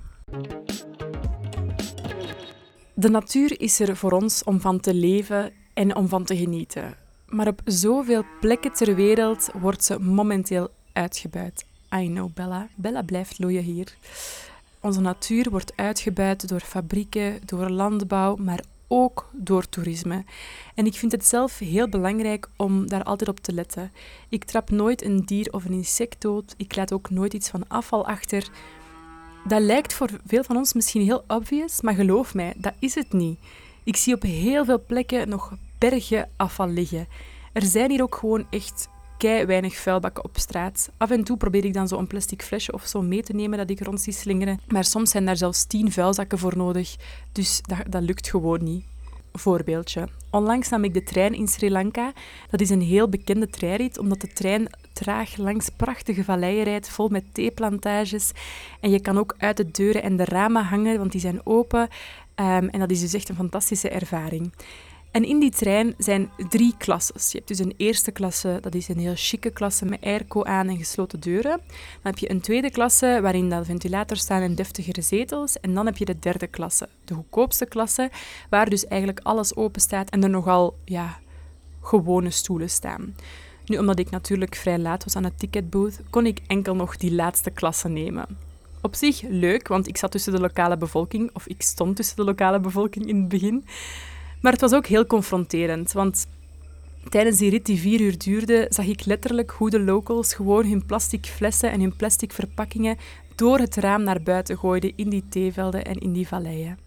De 2.94 3.08
natuur 3.08 3.60
is 3.60 3.80
er 3.80 3.96
voor 3.96 4.12
ons 4.12 4.44
om 4.44 4.60
van 4.60 4.80
te 4.80 4.94
leven 4.94 5.52
en 5.74 5.96
om 5.96 6.08
van 6.08 6.24
te 6.24 6.36
genieten. 6.36 6.96
Maar 7.26 7.46
op 7.46 7.60
zoveel 7.64 8.24
plekken 8.40 8.72
ter 8.72 8.94
wereld 8.94 9.50
wordt 9.60 9.84
ze 9.84 10.00
momenteel 10.00 10.68
uitgebuit. 10.92 11.66
I 11.94 12.06
know 12.08 12.30
Bella. 12.34 12.68
Bella 12.74 13.02
blijft 13.02 13.38
loeien 13.38 13.62
hier. 13.62 13.96
Onze 14.80 15.00
natuur 15.00 15.50
wordt 15.50 15.72
uitgebuit 15.76 16.48
door 16.48 16.60
fabrieken, 16.60 17.40
door 17.44 17.70
landbouw, 17.70 18.36
maar 18.36 18.60
ook 18.88 19.28
door 19.32 19.68
toerisme. 19.68 20.24
En 20.74 20.86
ik 20.86 20.94
vind 20.94 21.12
het 21.12 21.26
zelf 21.26 21.58
heel 21.58 21.88
belangrijk 21.88 22.48
om 22.56 22.88
daar 22.88 23.02
altijd 23.02 23.30
op 23.30 23.40
te 23.40 23.52
letten. 23.52 23.92
Ik 24.28 24.44
trap 24.44 24.70
nooit 24.70 25.04
een 25.04 25.24
dier 25.24 25.52
of 25.52 25.64
een 25.64 25.72
insect 25.72 26.20
dood. 26.20 26.54
Ik 26.56 26.76
laat 26.76 26.92
ook 26.92 27.10
nooit 27.10 27.34
iets 27.34 27.48
van 27.48 27.68
afval 27.68 28.06
achter. 28.06 28.48
Dat 29.48 29.62
lijkt 29.62 29.92
voor 29.92 30.10
veel 30.26 30.44
van 30.44 30.56
ons 30.56 30.72
misschien 30.72 31.02
heel 31.02 31.24
obvious, 31.26 31.80
maar 31.80 31.94
geloof 31.94 32.34
mij, 32.34 32.52
dat 32.56 32.74
is 32.78 32.94
het 32.94 33.12
niet. 33.12 33.38
Ik 33.84 33.96
zie 33.96 34.14
op 34.14 34.22
heel 34.22 34.64
veel 34.64 34.84
plekken 34.86 35.28
nog 35.28 35.52
bergen 35.78 36.28
afval 36.36 36.68
liggen. 36.68 37.06
Er 37.52 37.62
zijn 37.62 37.90
hier 37.90 38.02
ook 38.02 38.14
gewoon 38.14 38.46
echt 38.50 38.88
kei 39.18 39.46
weinig 39.46 39.76
vuilbakken 39.76 40.24
op 40.24 40.38
straat. 40.38 40.90
Af 40.96 41.10
en 41.10 41.24
toe 41.24 41.36
probeer 41.36 41.64
ik 41.64 41.74
dan 41.74 41.88
zo 41.88 41.98
een 41.98 42.06
plastic 42.06 42.42
flesje 42.42 42.72
of 42.72 42.84
zo 42.86 43.02
mee 43.02 43.22
te 43.22 43.32
nemen 43.32 43.58
dat 43.58 43.70
ik 43.70 43.80
rond 43.80 44.00
zie 44.00 44.12
slingeren. 44.12 44.60
Maar 44.68 44.84
soms 44.84 45.10
zijn 45.10 45.24
daar 45.24 45.36
zelfs 45.36 45.64
tien 45.64 45.92
vuilzakken 45.92 46.38
voor 46.38 46.56
nodig. 46.56 46.96
Dus 47.32 47.60
dat, 47.62 47.78
dat 47.88 48.02
lukt 48.02 48.28
gewoon 48.28 48.64
niet. 48.64 48.84
Voorbeeldje. 49.32 50.08
Onlangs 50.30 50.68
nam 50.68 50.84
ik 50.84 50.94
de 50.94 51.02
trein 51.02 51.34
in 51.34 51.48
Sri 51.48 51.70
Lanka. 51.70 52.12
Dat 52.50 52.60
is 52.60 52.70
een 52.70 52.82
heel 52.82 53.08
bekende 53.08 53.48
treinrit, 53.48 53.98
omdat 53.98 54.20
de 54.20 54.28
trein 54.28 54.68
traag 54.92 55.36
langs 55.36 55.68
prachtige 55.68 56.24
valleien 56.24 56.64
rijdt, 56.64 56.88
vol 56.88 57.08
met 57.08 57.24
theeplantages. 57.32 58.32
En 58.80 58.90
je 58.90 59.00
kan 59.00 59.18
ook 59.18 59.34
uit 59.38 59.56
de 59.56 59.70
deuren 59.70 60.02
en 60.02 60.16
de 60.16 60.24
ramen 60.24 60.64
hangen, 60.64 60.98
want 60.98 61.12
die 61.12 61.20
zijn 61.20 61.40
open. 61.44 61.80
Um, 61.80 62.68
en 62.68 62.78
dat 62.78 62.90
is 62.90 63.00
dus 63.00 63.14
echt 63.14 63.28
een 63.28 63.34
fantastische 63.34 63.88
ervaring. 63.88 64.52
En 65.14 65.24
in 65.24 65.38
die 65.38 65.50
trein 65.50 65.94
zijn 65.98 66.30
drie 66.48 66.74
klasses. 66.78 67.32
Je 67.32 67.36
hebt 67.36 67.48
dus 67.48 67.58
een 67.58 67.74
eerste 67.76 68.10
klasse, 68.10 68.58
dat 68.60 68.74
is 68.74 68.88
een 68.88 68.98
heel 68.98 69.14
chique 69.16 69.50
klasse 69.50 69.84
met 69.84 70.02
airco 70.02 70.42
aan 70.42 70.68
en 70.68 70.76
gesloten 70.76 71.20
deuren. 71.20 71.60
Dan 71.66 72.12
heb 72.12 72.18
je 72.18 72.30
een 72.30 72.40
tweede 72.40 72.70
klasse 72.70 73.18
waarin 73.22 73.50
de 73.50 73.64
ventilators 73.64 74.20
staan 74.20 74.42
en 74.42 74.54
deftigere 74.54 75.02
zetels. 75.02 75.60
En 75.60 75.74
dan 75.74 75.86
heb 75.86 75.96
je 75.96 76.04
de 76.04 76.18
derde 76.18 76.46
klasse, 76.46 76.88
de 77.04 77.14
goedkoopste 77.14 77.66
klasse, 77.66 78.10
waar 78.50 78.70
dus 78.70 78.86
eigenlijk 78.86 79.20
alles 79.22 79.56
open 79.56 79.80
staat 79.80 80.10
en 80.10 80.22
er 80.22 80.30
nogal 80.30 80.76
ja, 80.84 81.18
gewone 81.80 82.30
stoelen 82.30 82.70
staan. 82.70 83.14
Nu, 83.66 83.78
omdat 83.78 83.98
ik 83.98 84.10
natuurlijk 84.10 84.54
vrij 84.54 84.78
laat 84.78 85.04
was 85.04 85.16
aan 85.16 85.24
het 85.24 85.38
ticketbooth, 85.38 86.00
kon 86.10 86.26
ik 86.26 86.40
enkel 86.46 86.74
nog 86.74 86.96
die 86.96 87.12
laatste 87.12 87.50
klasse 87.50 87.88
nemen. 87.88 88.26
Op 88.80 88.94
zich 88.94 89.22
leuk, 89.28 89.68
want 89.68 89.88
ik 89.88 89.96
zat 89.96 90.10
tussen 90.10 90.32
de 90.32 90.40
lokale 90.40 90.76
bevolking, 90.76 91.30
of 91.32 91.46
ik 91.46 91.62
stond 91.62 91.96
tussen 91.96 92.16
de 92.16 92.24
lokale 92.24 92.60
bevolking 92.60 93.06
in 93.06 93.16
het 93.16 93.28
begin. 93.28 93.64
Maar 94.44 94.52
het 94.52 94.60
was 94.62 94.72
ook 94.72 94.86
heel 94.86 95.06
confronterend, 95.06 95.92
want 95.92 96.26
tijdens 97.08 97.38
die 97.38 97.50
rit 97.50 97.66
die 97.66 97.78
vier 97.78 98.00
uur 98.00 98.18
duurde, 98.18 98.66
zag 98.68 98.86
ik 98.86 99.04
letterlijk 99.04 99.50
hoe 99.50 99.70
de 99.70 99.80
locals 99.80 100.34
gewoon 100.34 100.66
hun 100.66 100.86
plastic 100.86 101.26
flessen 101.26 101.70
en 101.70 101.80
hun 101.80 101.96
plastic 101.96 102.32
verpakkingen 102.32 102.96
door 103.34 103.58
het 103.58 103.76
raam 103.76 104.02
naar 104.02 104.22
buiten 104.22 104.58
gooiden 104.58 104.92
in 104.96 105.08
die 105.08 105.24
theevelden 105.28 105.84
en 105.84 105.98
in 105.98 106.12
die 106.12 106.28
valleien. 106.28 106.78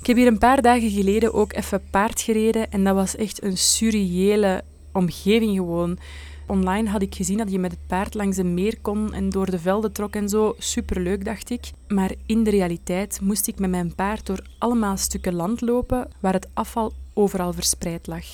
Ik 0.00 0.06
heb 0.06 0.16
hier 0.16 0.26
een 0.26 0.38
paar 0.38 0.62
dagen 0.62 0.90
geleden 0.90 1.34
ook 1.34 1.52
even 1.52 1.82
paard 1.90 2.20
gereden 2.20 2.70
en 2.70 2.84
dat 2.84 2.94
was 2.94 3.16
echt 3.16 3.42
een 3.42 3.58
surreële 3.58 4.62
omgeving 4.92 5.56
gewoon. 5.56 5.98
Online 6.46 6.88
had 6.88 7.02
ik 7.02 7.14
gezien 7.14 7.38
dat 7.38 7.50
je 7.50 7.58
met 7.58 7.70
het 7.70 7.86
paard 7.86 8.14
langs 8.14 8.36
een 8.36 8.54
meer 8.54 8.78
kon 8.80 9.12
en 9.12 9.30
door 9.30 9.50
de 9.50 9.58
velden 9.58 9.92
trok 9.92 10.14
en 10.14 10.28
zo. 10.28 10.54
Superleuk, 10.58 11.24
dacht 11.24 11.50
ik. 11.50 11.70
Maar 11.88 12.12
in 12.26 12.44
de 12.44 12.50
realiteit 12.50 13.18
moest 13.22 13.48
ik 13.48 13.58
met 13.58 13.70
mijn 13.70 13.94
paard 13.94 14.26
door 14.26 14.46
allemaal 14.58 14.96
stukken 14.96 15.34
land 15.34 15.60
lopen 15.60 16.08
waar 16.20 16.32
het 16.32 16.48
afval 16.52 16.92
overal 17.12 17.52
verspreid 17.52 18.06
lag. 18.06 18.24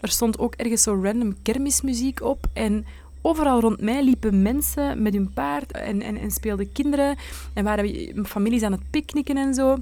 Er 0.00 0.08
stond 0.08 0.38
ook 0.38 0.54
ergens 0.54 0.82
zo 0.82 1.00
random 1.02 1.42
kermismuziek 1.42 2.22
op 2.22 2.46
en 2.52 2.86
overal 3.22 3.60
rond 3.60 3.80
mij 3.80 4.04
liepen 4.04 4.42
mensen 4.42 5.02
met 5.02 5.14
hun 5.14 5.32
paard 5.32 5.72
en, 5.72 6.02
en, 6.02 6.16
en 6.16 6.30
speelden 6.30 6.72
kinderen 6.72 7.16
en 7.52 7.64
waren 7.64 8.26
families 8.26 8.62
aan 8.62 8.72
het 8.72 8.90
picknicken 8.90 9.36
en 9.36 9.54
zo. 9.54 9.76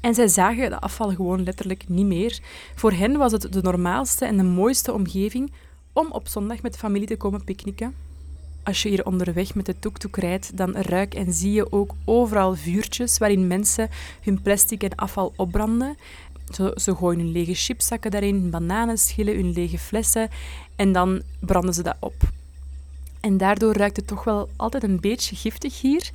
En 0.00 0.14
zij 0.14 0.28
zagen 0.28 0.70
de 0.70 0.80
afval 0.80 1.10
gewoon 1.10 1.42
letterlijk 1.42 1.84
niet 1.88 2.06
meer. 2.06 2.38
Voor 2.74 2.92
hen 2.92 3.16
was 3.16 3.32
het 3.32 3.52
de 3.52 3.62
normaalste 3.62 4.24
en 4.24 4.36
de 4.36 4.42
mooiste 4.42 4.92
omgeving 4.92 5.52
om 6.00 6.10
op 6.12 6.28
zondag 6.28 6.62
met 6.62 6.72
de 6.72 6.78
familie 6.78 7.08
te 7.08 7.16
komen 7.16 7.44
picknicken. 7.44 7.94
Als 8.62 8.82
je 8.82 8.88
hier 8.88 9.06
onderweg 9.06 9.54
met 9.54 9.66
de 9.66 9.78
tuk 9.78 10.16
rijdt, 10.16 10.56
dan 10.56 10.76
ruik 10.76 11.14
en 11.14 11.32
zie 11.32 11.52
je 11.52 11.72
ook 11.72 11.94
overal 12.04 12.54
vuurtjes 12.54 13.18
waarin 13.18 13.46
mensen 13.46 13.88
hun 14.22 14.42
plastic 14.42 14.82
en 14.82 14.94
afval 14.94 15.32
opbranden. 15.36 15.96
Ze, 16.52 16.76
ze 16.80 16.94
gooien 16.94 17.20
hun 17.20 17.32
lege 17.32 17.54
chipszakken 17.54 18.10
daarin, 18.10 18.50
bananenschillen, 18.50 19.34
hun 19.34 19.52
lege 19.52 19.78
flessen 19.78 20.28
en 20.76 20.92
dan 20.92 21.22
branden 21.38 21.74
ze 21.74 21.82
dat 21.82 21.96
op. 22.00 22.14
En 23.20 23.36
daardoor 23.36 23.76
ruikt 23.76 23.96
het 23.96 24.06
toch 24.06 24.24
wel 24.24 24.48
altijd 24.56 24.82
een 24.82 25.00
beetje 25.00 25.36
giftig 25.36 25.80
hier. 25.80 26.10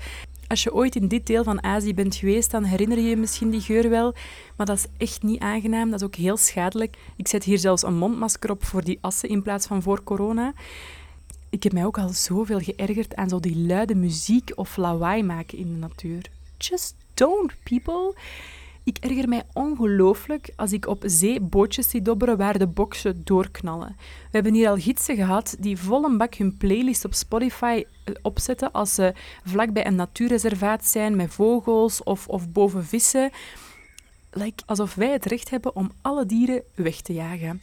Als 0.47 0.63
je 0.63 0.73
ooit 0.73 0.95
in 0.95 1.07
dit 1.07 1.27
deel 1.27 1.43
van 1.43 1.63
Azië 1.63 1.93
bent 1.93 2.15
geweest, 2.15 2.51
dan 2.51 2.63
herinner 2.63 2.97
je 2.97 3.09
je 3.09 3.17
misschien 3.17 3.49
die 3.49 3.61
geur 3.61 3.89
wel. 3.89 4.13
Maar 4.55 4.65
dat 4.65 4.77
is 4.77 4.85
echt 4.97 5.23
niet 5.23 5.39
aangenaam. 5.39 5.89
Dat 5.89 5.99
is 5.99 6.05
ook 6.05 6.15
heel 6.15 6.37
schadelijk. 6.37 6.97
Ik 7.15 7.27
zet 7.27 7.43
hier 7.43 7.57
zelfs 7.57 7.83
een 7.83 7.97
mondmasker 7.97 8.51
op 8.51 8.65
voor 8.65 8.83
die 8.83 8.97
assen 9.01 9.29
in 9.29 9.41
plaats 9.41 9.67
van 9.67 9.81
voor 9.81 10.03
corona. 10.03 10.53
Ik 11.49 11.63
heb 11.63 11.73
mij 11.73 11.85
ook 11.85 11.97
al 11.97 12.09
zoveel 12.09 12.59
geërgerd 12.59 13.15
aan 13.15 13.29
zo 13.29 13.39
die 13.39 13.57
luide 13.57 13.95
muziek 13.95 14.51
of 14.55 14.77
lawaai 14.77 15.23
maken 15.23 15.57
in 15.57 15.73
de 15.73 15.79
natuur. 15.79 16.29
Just 16.57 16.95
don't, 17.13 17.53
people. 17.63 18.13
Ik 18.83 18.97
erger 18.97 19.29
mij 19.29 19.43
ongelooflijk 19.53 20.53
als 20.55 20.73
ik 20.73 20.87
op 20.87 21.03
zee 21.05 21.39
bootjes 21.41 21.89
zie 21.89 22.01
dobberen 22.01 22.37
waar 22.37 22.57
de 22.57 22.67
boksen 22.67 23.21
doorknallen. 23.23 23.95
We 23.97 24.31
hebben 24.31 24.53
hier 24.53 24.69
al 24.69 24.77
gidsen 24.77 25.15
gehad 25.15 25.55
die 25.59 25.77
vol 25.77 26.03
een 26.03 26.17
bak 26.17 26.35
hun 26.35 26.57
playlist 26.57 27.05
op 27.05 27.13
Spotify 27.13 27.83
opzetten 28.21 28.71
als 28.71 28.93
ze 28.93 29.13
vlakbij 29.43 29.85
een 29.85 29.95
natuurreservaat 29.95 30.85
zijn 30.85 31.15
met 31.15 31.33
vogels 31.33 32.03
of, 32.03 32.27
of 32.27 32.50
boven 32.50 32.85
vissen. 32.85 33.31
Like, 34.31 34.63
alsof 34.65 34.95
wij 34.95 35.12
het 35.12 35.25
recht 35.25 35.50
hebben 35.50 35.75
om 35.75 35.91
alle 36.01 36.25
dieren 36.25 36.63
weg 36.75 37.01
te 37.01 37.13
jagen. 37.13 37.62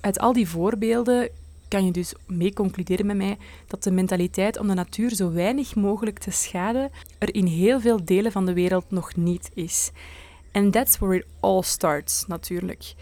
Uit 0.00 0.18
al 0.18 0.32
die 0.32 0.48
voorbeelden 0.48 1.30
kan 1.68 1.84
je 1.84 1.90
dus 1.90 2.14
mee 2.26 2.52
concluderen 2.52 3.06
met 3.06 3.16
mij 3.16 3.38
dat 3.66 3.82
de 3.82 3.90
mentaliteit 3.90 4.58
om 4.58 4.68
de 4.68 4.74
natuur 4.74 5.14
zo 5.14 5.32
weinig 5.32 5.74
mogelijk 5.74 6.18
te 6.18 6.30
schaden 6.30 6.90
er 7.18 7.34
in 7.34 7.46
heel 7.46 7.80
veel 7.80 8.04
delen 8.04 8.32
van 8.32 8.46
de 8.46 8.52
wereld 8.52 8.90
nog 8.90 9.16
niet 9.16 9.50
is. 9.54 9.90
En 10.52 10.70
that's 10.70 10.98
where 10.98 11.16
it 11.16 11.26
all 11.40 11.62
starts, 11.62 12.26
natuurlijk. 12.26 12.94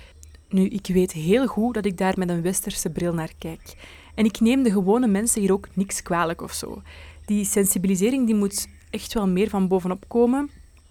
Nu, 0.48 0.66
ik 0.66 0.86
weet 0.86 1.12
heel 1.12 1.46
goed 1.46 1.74
dat 1.74 1.84
ik 1.84 1.98
daar 1.98 2.14
met 2.16 2.28
een 2.28 2.42
westerse 2.42 2.90
bril 2.90 3.14
naar 3.14 3.32
kijk. 3.38 3.74
En 4.14 4.24
ik 4.24 4.40
neem 4.40 4.62
de 4.62 4.70
gewone 4.70 5.06
mensen 5.06 5.40
hier 5.40 5.52
ook 5.52 5.68
niks 5.72 6.02
kwalijk 6.02 6.42
of 6.42 6.52
zo. 6.52 6.82
Die 7.24 7.44
sensibilisering 7.44 8.26
die 8.26 8.34
moet 8.34 8.68
echt 8.90 9.12
wel 9.12 9.28
meer 9.28 9.48
van 9.48 9.68
bovenop 9.68 10.04
komen. 10.08 10.50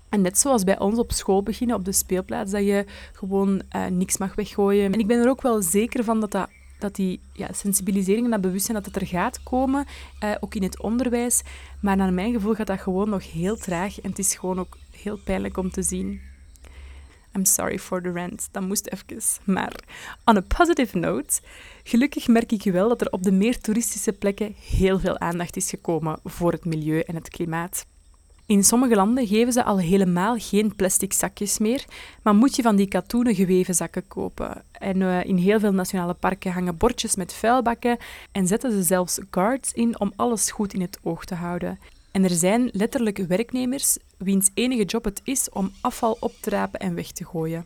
En 0.10 0.22
net 0.22 0.38
zoals 0.38 0.64
bij 0.64 0.80
ons 0.80 0.98
op 0.98 1.12
school 1.12 1.44
beginnen, 1.44 1.76
op 1.76 1.86
de 1.86 1.92
speelplaats, 1.92 2.52
dat 2.52 2.66
je 2.66 2.86
gewoon 3.14 3.62
uh, 3.76 3.86
niks 3.86 4.18
mag 4.18 4.36
weggooien. 4.36 4.94
En 4.94 5.00
ik 5.00 5.08
ben 5.08 5.20
er 5.20 5.30
ook 5.30 5.42
wel 5.42 5.62
zeker 5.62 6.04
van 6.04 6.20
dat, 6.20 6.32
dat, 6.32 6.50
dat 6.80 6.96
die 6.96 7.20
ja, 7.34 7.48
sensibilisering 7.52 8.26
en 8.26 8.32
dat 8.32 8.42
bewustzijn 8.42 8.78
dat 8.78 8.86
het 8.86 8.96
er 8.96 9.08
gaat 9.08 9.44
komen, 9.44 9.86
uh, 10.24 10.32
ook 10.40 10.56
in 10.56 10.64
het 10.64 10.82
onderwijs. 10.82 11.42
Maar 11.80 11.96
naar 11.96 12.14
mijn 12.14 12.34
gevoel 12.34 12.54
gaat 12.54 12.68
dat 12.68 12.82
gewoon 12.82 13.10
nog 13.10 13.32
heel 13.32 13.56
traag 13.56 14.02
en 14.02 14.10
het 14.10 14.20
is 14.20 14.36
gewoon 14.36 14.60
ook 14.60 14.78
heel 14.92 15.18
pijnlijk 15.18 15.58
om 15.58 15.72
te 15.72 15.82
zien. 15.82 16.22
I'm 17.36 17.46
sorry 17.46 17.80
for 17.80 18.02
the 18.02 18.12
rant, 18.12 18.48
dat 18.52 18.64
moest 18.64 18.88
even. 18.88 19.22
Maar 19.44 19.76
on 20.26 20.38
a 20.38 20.42
positive 20.42 20.98
note, 20.98 21.42
gelukkig 21.84 22.28
merk 22.28 22.52
ik 22.52 22.64
wel 22.64 22.90
dat 22.90 23.02
er 23.02 23.12
op 23.12 23.24
de 23.24 23.32
meer 23.32 23.60
toeristische 23.60 24.14
plekken 24.14 24.56
heel 24.60 25.00
veel 25.00 25.20
aandacht 25.20 25.56
is 25.56 25.70
gekomen 25.70 26.20
voor 26.24 26.52
het 26.52 26.66
milieu 26.66 27.00
en 27.00 27.16
het 27.16 27.30
klimaat. 27.30 27.86
In 28.46 28.64
sommige 28.64 28.96
landen 28.96 29.28
geven 29.28 29.54
ze 29.54 29.64
al 29.64 29.80
helemaal 29.80 30.36
geen 30.38 30.76
plastic 30.76 31.14
zakjes 31.14 31.58
meer, 31.58 31.86
maar 32.22 32.36
moet 32.36 32.56
je 32.56 32.62
van 32.62 32.76
die 32.76 32.88
katoenen 32.88 33.36
geweven 33.36 33.76
zakken 33.76 34.08
kopen. 34.08 34.64
En 34.72 35.02
uh, 35.02 35.24
in 35.24 35.38
heel 35.38 35.60
veel 35.60 35.72
nationale 35.72 36.14
parken 36.14 36.52
hangen 36.52 36.78
bordjes 36.78 37.16
met 37.16 37.34
vuilbakken 37.34 37.98
en 38.32 38.48
zetten 38.48 38.72
ze 38.72 38.84
zelfs 38.84 39.20
guards 39.32 39.74
in 39.74 40.00
om 40.00 40.14
alles 40.16 40.52
goed 40.52 40.74
in 40.74 40.82
het 40.82 41.00
oog 41.04 41.26
te 41.26 41.36
houden. 41.36 41.80
En 42.14 42.24
er 42.24 42.30
zijn 42.30 42.70
letterlijk 42.72 43.18
werknemers 43.18 43.98
wiens 44.18 44.50
enige 44.54 44.84
job 44.84 45.04
het 45.04 45.22
is 45.24 45.50
om 45.50 45.72
afval 45.82 46.18
op 46.20 46.34
te 46.40 46.50
rapen 46.50 46.80
en 46.80 46.96
weg 46.96 47.12
te 47.12 47.26
gooien. 47.26 47.66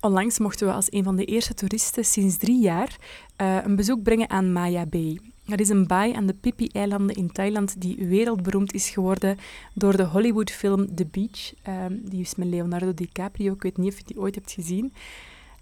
Onlangs 0.00 0.38
mochten 0.38 0.66
we 0.66 0.72
als 0.72 0.92
een 0.92 1.04
van 1.04 1.16
de 1.16 1.24
eerste 1.24 1.54
toeristen 1.54 2.04
sinds 2.04 2.36
drie 2.36 2.60
jaar 2.60 2.96
uh, 3.40 3.58
een 3.64 3.76
bezoek 3.76 4.02
brengen 4.02 4.30
aan 4.30 4.52
Maya 4.52 4.86
Bay. 4.86 5.18
Dat 5.46 5.60
is 5.60 5.68
een 5.68 5.86
baai 5.86 6.12
aan 6.12 6.26
de 6.26 6.34
Phi-eilanden 6.40 7.16
in 7.16 7.32
Thailand 7.32 7.80
die 7.80 8.06
wereldberoemd 8.06 8.72
is 8.72 8.88
geworden 8.88 9.38
door 9.74 9.96
de 9.96 10.04
Hollywoodfilm 10.04 10.94
The 10.94 11.06
Beach. 11.06 11.52
Um, 11.68 12.00
die 12.04 12.20
is 12.20 12.34
met 12.34 12.48
Leonardo 12.48 12.94
DiCaprio. 12.94 13.52
Ik 13.52 13.62
weet 13.62 13.76
niet 13.76 13.92
of 13.92 13.98
je 13.98 14.04
die 14.06 14.20
ooit 14.20 14.34
hebt 14.34 14.52
gezien. 14.52 14.92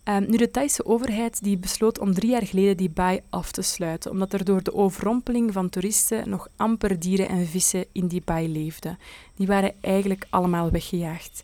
Um, 0.05 0.31
nu, 0.31 0.37
de 0.37 0.51
Thaise 0.51 0.87
overheid 0.87 1.43
die 1.43 1.57
besloot 1.57 1.99
om 1.99 2.15
drie 2.15 2.31
jaar 2.31 2.47
geleden 2.47 2.77
die 2.77 2.91
baai 2.91 3.21
af 3.31 3.53
te 3.53 3.63
sluiten, 3.63 4.11
omdat 4.11 4.33
er 4.33 4.45
door 4.45 4.63
de 4.63 4.75
overrompeling 4.75 5.53
van 5.53 5.69
toeristen 5.69 6.29
nog 6.29 6.49
amper 6.57 6.99
dieren 6.99 7.29
en 7.29 7.47
vissen 7.47 7.85
in 7.93 8.07
die 8.07 8.23
baai 8.25 8.49
leefden. 8.49 8.99
Die 9.37 9.47
waren 9.47 9.73
eigenlijk 9.81 10.27
allemaal 10.31 10.71
weggejaagd. 10.71 11.43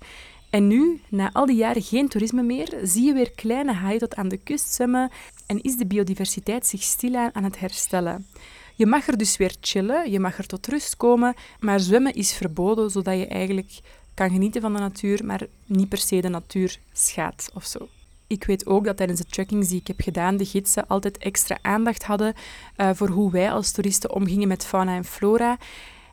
En 0.51 0.67
nu, 0.67 1.01
na 1.09 1.33
al 1.33 1.47
die 1.47 1.57
jaren 1.57 1.83
geen 1.83 2.09
toerisme 2.09 2.43
meer, 2.43 2.79
zie 2.83 3.07
je 3.07 3.13
weer 3.13 3.31
kleine 3.31 3.73
haaien 3.73 3.99
tot 3.99 4.15
aan 4.15 4.29
de 4.29 4.37
kust 4.37 4.75
zwemmen 4.75 5.11
en 5.47 5.63
is 5.63 5.77
de 5.77 5.87
biodiversiteit 5.87 6.67
zich 6.67 6.83
stilaan 6.83 7.35
aan 7.35 7.45
het 7.45 7.59
herstellen. 7.59 8.27
Je 8.75 8.87
mag 8.87 9.09
er 9.09 9.19
dus 9.19 9.37
weer 9.37 9.55
chillen, 9.61 10.11
je 10.11 10.21
mag 10.21 10.39
er 10.39 10.47
tot 10.47 10.67
rust 10.67 10.97
komen, 10.97 11.35
maar 11.61 11.81
zwemmen 11.81 12.15
is 12.15 12.33
verboden, 12.33 12.91
zodat 12.91 13.19
je 13.19 13.27
eigenlijk 13.27 13.81
kan 14.15 14.31
genieten 14.31 14.61
van 14.61 14.73
de 14.73 14.79
natuur, 14.79 15.25
maar 15.25 15.47
niet 15.67 15.89
per 15.89 15.99
se 15.99 16.21
de 16.21 16.29
natuur 16.29 16.79
schaadt 16.93 17.51
of 17.55 17.65
zo. 17.65 17.89
Ik 18.29 18.45
weet 18.45 18.67
ook 18.67 18.85
dat 18.85 18.97
tijdens 18.97 19.21
de 19.21 19.27
trekkings 19.27 19.69
die 19.69 19.81
ik 19.81 19.87
heb 19.87 20.01
gedaan, 20.01 20.37
de 20.37 20.45
gidsen 20.45 20.87
altijd 20.87 21.19
extra 21.19 21.59
aandacht 21.63 22.05
hadden 22.05 22.35
uh, 22.77 22.91
voor 22.93 23.09
hoe 23.09 23.31
wij 23.31 23.53
als 23.53 23.73
toeristen 23.73 24.15
omgingen 24.15 24.49
met 24.49 24.65
fauna 24.65 24.97
en 24.97 25.05
flora. 25.05 25.59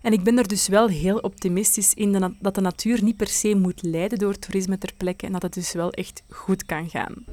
En 0.01 0.13
ik 0.13 0.23
ben 0.23 0.37
er 0.37 0.47
dus 0.47 0.67
wel 0.67 0.87
heel 0.87 1.17
optimistisch 1.17 1.93
in 1.93 2.35
dat 2.39 2.55
de 2.55 2.61
natuur 2.61 3.03
niet 3.03 3.17
per 3.17 3.27
se 3.27 3.55
moet 3.55 3.81
lijden 3.81 4.17
door 4.17 4.39
toerisme 4.39 4.77
ter 4.77 4.93
plekke 4.97 5.25
en 5.25 5.31
dat 5.31 5.41
het 5.41 5.53
dus 5.53 5.73
wel 5.73 5.91
echt 5.91 6.23
goed 6.29 6.65
kan 6.65 6.89
gaan. 6.89 7.25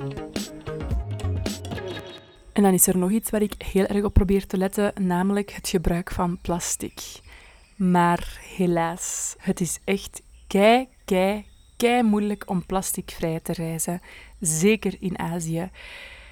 En 2.52 2.62
dan 2.62 2.72
is 2.72 2.86
er 2.86 2.98
nog 2.98 3.10
iets 3.10 3.30
waar 3.30 3.42
ik 3.42 3.54
heel 3.58 3.86
erg 3.86 4.04
op 4.04 4.12
probeer 4.12 4.46
te 4.46 4.56
letten, 4.56 4.92
namelijk 5.00 5.50
het 5.50 5.68
gebruik 5.68 6.10
van 6.10 6.38
plastic. 6.40 7.00
Maar 7.76 8.40
helaas, 8.56 9.34
het 9.38 9.60
is 9.60 9.78
echt 9.84 10.22
kei, 10.46 10.88
kei, 11.04 11.44
kei 11.82 12.02
moeilijk 12.02 12.50
om 12.50 12.66
plasticvrij 12.66 13.40
te 13.40 13.52
reizen, 13.52 14.00
zeker 14.40 14.96
in 15.00 15.18
Azië. 15.18 15.70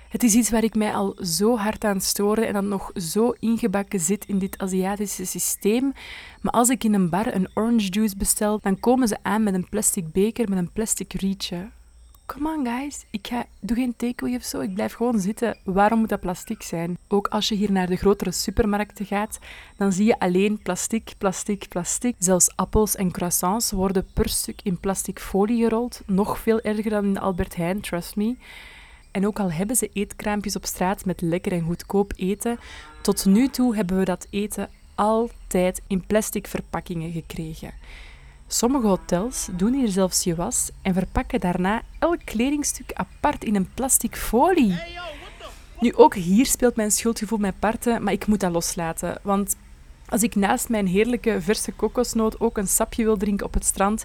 Het 0.08 0.22
is 0.22 0.34
iets 0.34 0.50
waar 0.50 0.64
ik 0.64 0.74
mij 0.74 0.94
al 0.94 1.16
zo 1.22 1.56
hard 1.56 1.84
aan 1.84 2.00
stoorde 2.00 2.44
en 2.44 2.52
dat 2.52 2.62
nog 2.62 2.90
zo 2.94 3.30
ingebakken 3.38 4.00
zit 4.00 4.24
in 4.24 4.38
dit 4.38 4.58
Aziatische 4.58 5.24
systeem. 5.24 5.92
Maar 6.40 6.52
als 6.52 6.68
ik 6.68 6.84
in 6.84 6.94
een 6.94 7.10
bar 7.10 7.34
een 7.34 7.48
orange 7.54 7.88
juice 7.88 8.16
bestel, 8.16 8.58
dan 8.60 8.80
komen 8.80 9.08
ze 9.08 9.16
aan 9.22 9.42
met 9.42 9.54
een 9.54 9.68
plastic 9.68 10.12
beker 10.12 10.48
met 10.48 10.58
een 10.58 10.72
plastic 10.72 11.12
rietje. 11.12 11.70
Come 12.34 12.56
on 12.56 12.66
guys, 12.66 13.04
ik 13.10 13.26
ga, 13.26 13.44
doe 13.60 13.76
geen 13.76 13.96
takeaway 13.96 14.36
of 14.36 14.42
zo, 14.42 14.60
ik 14.60 14.74
blijf 14.74 14.92
gewoon 14.92 15.20
zitten. 15.20 15.56
Waarom 15.64 15.98
moet 15.98 16.08
dat 16.08 16.20
plastic 16.20 16.62
zijn? 16.62 16.98
Ook 17.08 17.28
als 17.28 17.48
je 17.48 17.54
hier 17.54 17.72
naar 17.72 17.86
de 17.86 17.96
grotere 17.96 18.30
supermarkten 18.30 19.06
gaat, 19.06 19.38
dan 19.76 19.92
zie 19.92 20.04
je 20.04 20.18
alleen 20.18 20.58
plastic, 20.62 21.12
plastic, 21.18 21.68
plastic. 21.68 22.14
Zelfs 22.18 22.56
appels 22.56 22.96
en 22.96 23.10
croissants 23.10 23.70
worden 23.70 24.06
per 24.12 24.28
stuk 24.28 24.60
in 24.62 24.80
plastic 24.80 25.18
folie 25.18 25.62
gerold. 25.62 26.00
Nog 26.06 26.38
veel 26.38 26.60
erger 26.60 26.90
dan 26.90 27.04
in 27.04 27.18
Albert 27.18 27.56
Heijn, 27.56 27.80
trust 27.80 28.16
me. 28.16 28.36
En 29.10 29.26
ook 29.26 29.38
al 29.38 29.52
hebben 29.52 29.76
ze 29.76 29.90
eetkraampjes 29.92 30.56
op 30.56 30.64
straat 30.64 31.04
met 31.04 31.20
lekker 31.20 31.52
en 31.52 31.64
goedkoop 31.64 32.12
eten, 32.16 32.58
tot 33.00 33.24
nu 33.24 33.48
toe 33.48 33.76
hebben 33.76 33.98
we 33.98 34.04
dat 34.04 34.26
eten 34.30 34.68
altijd 34.94 35.82
in 35.86 36.06
plastic 36.06 36.46
verpakkingen 36.46 37.12
gekregen. 37.12 37.72
Sommige 38.52 38.86
hotels 38.86 39.48
doen 39.52 39.72
hier 39.72 39.88
zelfs 39.88 40.24
je 40.24 40.34
was 40.34 40.70
en 40.82 40.94
verpakken 40.94 41.40
daarna 41.40 41.82
elk 41.98 42.18
kledingstuk 42.24 42.92
apart 42.92 43.44
in 43.44 43.54
een 43.54 43.70
plastic 43.74 44.16
folie. 44.16 44.78
Nu, 45.80 45.94
ook 45.94 46.14
hier 46.14 46.46
speelt 46.46 46.76
mijn 46.76 46.90
schuldgevoel 46.90 47.38
mij 47.38 47.52
parten, 47.52 48.02
maar 48.02 48.12
ik 48.12 48.26
moet 48.26 48.40
dat 48.40 48.52
loslaten. 48.52 49.18
Want 49.22 49.56
als 50.08 50.22
ik 50.22 50.34
naast 50.34 50.68
mijn 50.68 50.86
heerlijke 50.86 51.40
verse 51.40 51.72
kokosnoot 51.72 52.40
ook 52.40 52.58
een 52.58 52.68
sapje 52.68 53.04
wil 53.04 53.16
drinken 53.16 53.46
op 53.46 53.54
het 53.54 53.64
strand, 53.64 54.04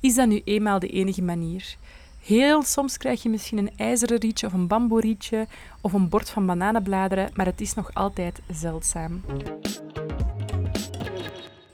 is 0.00 0.14
dat 0.14 0.28
nu 0.28 0.42
eenmaal 0.44 0.78
de 0.78 0.88
enige 0.88 1.22
manier. 1.22 1.76
Heel 2.20 2.62
soms 2.62 2.96
krijg 2.96 3.22
je 3.22 3.28
misschien 3.28 3.58
een 3.58 3.72
ijzeren 3.76 4.18
rietje 4.18 4.46
of 4.46 4.52
een 4.52 4.66
bamboe 4.66 5.00
rietje 5.00 5.46
of 5.80 5.92
een 5.92 6.08
bord 6.08 6.30
van 6.30 6.46
bananenbladeren, 6.46 7.30
maar 7.34 7.46
het 7.46 7.60
is 7.60 7.74
nog 7.74 7.94
altijd 7.94 8.40
zeldzaam. 8.50 9.22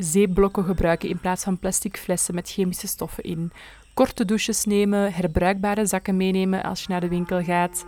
Zeeblokken 0.03 0.65
gebruiken 0.65 1.09
in 1.09 1.21
plaats 1.21 1.45
van 1.45 1.59
plastic 1.59 1.97
flessen 1.97 2.35
met 2.35 2.51
chemische 2.51 2.87
stoffen 2.87 3.25
in. 3.25 3.53
Korte 3.95 4.25
douches 4.25 4.65
nemen, 4.65 5.13
herbruikbare 5.13 5.87
zakken 5.87 6.17
meenemen 6.17 6.63
als 6.63 6.81
je 6.81 6.87
naar 6.89 7.01
de 7.01 7.09
winkel 7.09 7.43
gaat. 7.43 7.85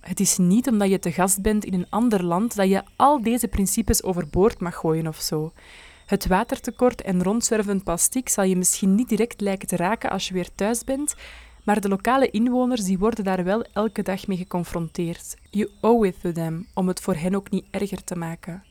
Het 0.00 0.20
is 0.20 0.38
niet 0.38 0.68
omdat 0.68 0.90
je 0.90 0.98
te 0.98 1.12
gast 1.12 1.42
bent 1.42 1.64
in 1.64 1.74
een 1.74 1.86
ander 1.88 2.24
land 2.24 2.56
dat 2.56 2.68
je 2.68 2.82
al 2.96 3.22
deze 3.22 3.48
principes 3.48 4.02
overboord 4.02 4.60
mag 4.60 4.74
gooien 4.74 5.06
of 5.06 5.20
zo. 5.20 5.52
Het 6.06 6.26
watertekort 6.26 7.02
en 7.02 7.22
rondzwervend 7.22 7.84
plastic 7.84 8.28
zal 8.28 8.44
je 8.44 8.56
misschien 8.56 8.94
niet 8.94 9.08
direct 9.08 9.40
lijken 9.40 9.68
te 9.68 9.76
raken 9.76 10.10
als 10.10 10.28
je 10.28 10.34
weer 10.34 10.48
thuis 10.54 10.84
bent, 10.84 11.14
maar 11.64 11.80
de 11.80 11.88
lokale 11.88 12.30
inwoners 12.30 12.84
die 12.84 12.98
worden 12.98 13.24
daar 13.24 13.44
wel 13.44 13.64
elke 13.72 14.02
dag 14.02 14.26
mee 14.26 14.36
geconfronteerd. 14.36 15.36
You 15.50 15.70
owe 15.80 16.06
it 16.06 16.20
to 16.20 16.32
them, 16.32 16.66
om 16.74 16.88
het 16.88 17.00
voor 17.00 17.14
hen 17.14 17.34
ook 17.34 17.50
niet 17.50 17.64
erger 17.70 18.04
te 18.04 18.16
maken. 18.16 18.62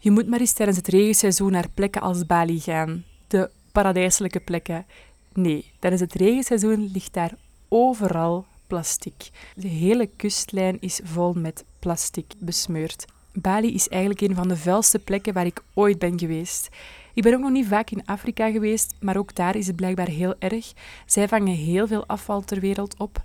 Je 0.00 0.10
moet 0.10 0.28
maar 0.28 0.40
eens 0.40 0.52
tijdens 0.52 0.78
het 0.78 0.88
regenseizoen 0.88 1.52
naar 1.52 1.68
plekken 1.74 2.02
als 2.02 2.26
Bali 2.26 2.60
gaan. 2.60 3.04
De 3.26 3.50
paradijselijke 3.72 4.40
plekken. 4.40 4.86
Nee, 5.32 5.72
tijdens 5.78 6.02
het 6.02 6.14
regenseizoen 6.14 6.90
ligt 6.92 7.12
daar 7.14 7.34
overal 7.68 8.46
plastic. 8.66 9.30
De 9.54 9.68
hele 9.68 10.08
kustlijn 10.16 10.76
is 10.80 11.00
vol 11.04 11.32
met 11.32 11.64
plastic 11.78 12.32
besmeurd. 12.38 13.04
Bali 13.32 13.74
is 13.74 13.88
eigenlijk 13.88 14.20
een 14.20 14.34
van 14.34 14.48
de 14.48 14.56
vuilste 14.56 14.98
plekken 14.98 15.34
waar 15.34 15.46
ik 15.46 15.62
ooit 15.74 15.98
ben 15.98 16.18
geweest. 16.18 16.68
Ik 17.14 17.22
ben 17.22 17.34
ook 17.34 17.40
nog 17.40 17.50
niet 17.50 17.66
vaak 17.66 17.90
in 17.90 18.06
Afrika 18.06 18.50
geweest, 18.50 18.94
maar 19.00 19.16
ook 19.16 19.34
daar 19.34 19.56
is 19.56 19.66
het 19.66 19.76
blijkbaar 19.76 20.08
heel 20.08 20.34
erg. 20.38 20.72
Zij 21.06 21.28
vangen 21.28 21.54
heel 21.54 21.86
veel 21.86 22.06
afval 22.06 22.40
ter 22.40 22.60
wereld 22.60 22.96
op. 22.98 23.22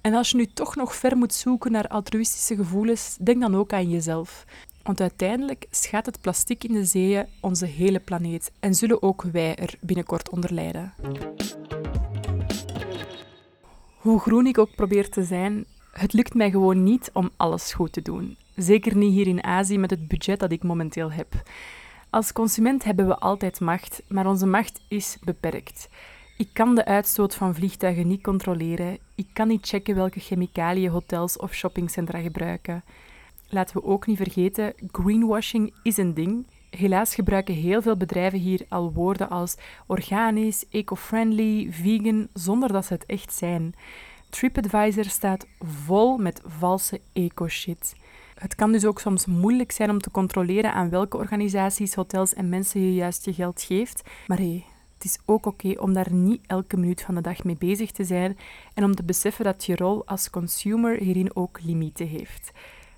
En 0.00 0.14
als 0.14 0.30
je 0.30 0.36
nu 0.36 0.46
toch 0.46 0.76
nog 0.76 0.94
ver 0.94 1.16
moet 1.16 1.34
zoeken 1.34 1.72
naar 1.72 1.88
altruïstische 1.88 2.56
gevoelens, 2.56 3.16
denk 3.20 3.40
dan 3.40 3.56
ook 3.56 3.72
aan 3.72 3.90
jezelf. 3.90 4.44
Want 4.84 5.00
uiteindelijk 5.00 5.66
schaadt 5.70 6.06
het 6.06 6.20
plastic 6.20 6.64
in 6.64 6.72
de 6.72 6.84
zeeën 6.84 7.26
onze 7.40 7.66
hele 7.66 8.00
planeet 8.00 8.52
en 8.60 8.74
zullen 8.74 9.02
ook 9.02 9.22
wij 9.22 9.54
er 9.54 9.74
binnenkort 9.80 10.30
onder 10.30 10.52
lijden. 10.52 10.92
Hoe 13.98 14.20
groen 14.20 14.46
ik 14.46 14.58
ook 14.58 14.74
probeer 14.74 15.08
te 15.08 15.24
zijn, 15.24 15.64
het 15.92 16.12
lukt 16.12 16.34
mij 16.34 16.50
gewoon 16.50 16.82
niet 16.82 17.10
om 17.12 17.30
alles 17.36 17.72
goed 17.72 17.92
te 17.92 18.02
doen. 18.02 18.36
Zeker 18.56 18.96
niet 18.96 19.12
hier 19.12 19.26
in 19.26 19.44
Azië 19.44 19.78
met 19.78 19.90
het 19.90 20.08
budget 20.08 20.40
dat 20.40 20.52
ik 20.52 20.62
momenteel 20.62 21.12
heb. 21.12 21.42
Als 22.10 22.32
consument 22.32 22.84
hebben 22.84 23.06
we 23.06 23.18
altijd 23.18 23.60
macht, 23.60 24.02
maar 24.08 24.26
onze 24.26 24.46
macht 24.46 24.80
is 24.88 25.16
beperkt. 25.24 25.88
Ik 26.36 26.48
kan 26.52 26.74
de 26.74 26.84
uitstoot 26.84 27.34
van 27.34 27.54
vliegtuigen 27.54 28.06
niet 28.06 28.22
controleren. 28.22 28.98
Ik 29.14 29.26
kan 29.32 29.48
niet 29.48 29.66
checken 29.66 29.94
welke 29.94 30.20
chemicaliën 30.20 30.90
hotels 30.90 31.36
of 31.36 31.54
shoppingcentra 31.54 32.20
gebruiken. 32.20 32.84
Laten 33.54 33.76
we 33.76 33.84
ook 33.84 34.06
niet 34.06 34.16
vergeten, 34.16 34.74
greenwashing 34.92 35.74
is 35.82 35.96
een 35.96 36.14
ding. 36.14 36.46
Helaas 36.70 37.14
gebruiken 37.14 37.54
heel 37.54 37.82
veel 37.82 37.96
bedrijven 37.96 38.38
hier 38.38 38.66
al 38.68 38.92
woorden 38.92 39.30
als 39.30 39.56
organisch, 39.86 40.64
eco-friendly, 40.70 41.68
vegan, 41.70 42.28
zonder 42.32 42.72
dat 42.72 42.84
ze 42.84 42.92
het 42.92 43.06
echt 43.06 43.34
zijn. 43.34 43.74
TripAdvisor 44.30 45.04
staat 45.04 45.46
vol 45.84 46.16
met 46.16 46.40
valse 46.44 47.00
eco-shit. 47.12 47.96
Het 48.34 48.54
kan 48.54 48.72
dus 48.72 48.84
ook 48.84 49.00
soms 49.00 49.26
moeilijk 49.26 49.72
zijn 49.72 49.90
om 49.90 50.00
te 50.00 50.10
controleren 50.10 50.72
aan 50.72 50.90
welke 50.90 51.16
organisaties, 51.16 51.94
hotels 51.94 52.34
en 52.34 52.48
mensen 52.48 52.80
je 52.80 52.94
juist 52.94 53.24
je 53.24 53.32
geld 53.32 53.62
geeft. 53.62 54.02
Maar 54.26 54.38
hey, 54.38 54.64
het 54.94 55.04
is 55.04 55.18
ook 55.24 55.46
oké 55.46 55.70
om 55.80 55.92
daar 55.92 56.12
niet 56.12 56.42
elke 56.46 56.76
minuut 56.76 57.02
van 57.02 57.14
de 57.14 57.20
dag 57.20 57.44
mee 57.44 57.56
bezig 57.56 57.90
te 57.90 58.04
zijn 58.04 58.38
en 58.74 58.84
om 58.84 58.94
te 58.94 59.04
beseffen 59.04 59.44
dat 59.44 59.64
je 59.64 59.76
rol 59.76 60.06
als 60.06 60.30
consumer 60.30 60.98
hierin 60.98 61.36
ook 61.36 61.58
limieten 61.62 62.06
heeft. 62.06 62.52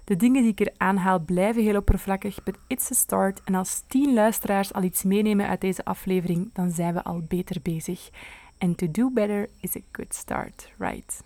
De 0.06 0.16
dingen 0.16 0.42
die 0.42 0.50
ik 0.50 0.60
er 0.60 0.72
aanhaal 0.76 1.18
blijven 1.18 1.62
heel 1.62 1.76
oppervlakkig, 1.76 2.42
but 2.42 2.56
it's 2.66 2.90
a 2.90 2.94
start. 2.94 3.40
En 3.44 3.54
als 3.54 3.82
tien 3.86 4.14
luisteraars 4.14 4.72
al 4.72 4.82
iets 4.82 5.02
meenemen 5.02 5.46
uit 5.46 5.60
deze 5.60 5.84
aflevering, 5.84 6.50
dan 6.52 6.70
zijn 6.70 6.94
we 6.94 7.04
al 7.04 7.22
beter 7.28 7.56
bezig. 7.62 8.10
And 8.58 8.78
to 8.78 8.90
do 8.90 9.10
better 9.10 9.48
is 9.60 9.76
a 9.76 9.80
good 9.92 10.14
start, 10.14 10.70
right? 10.78 11.22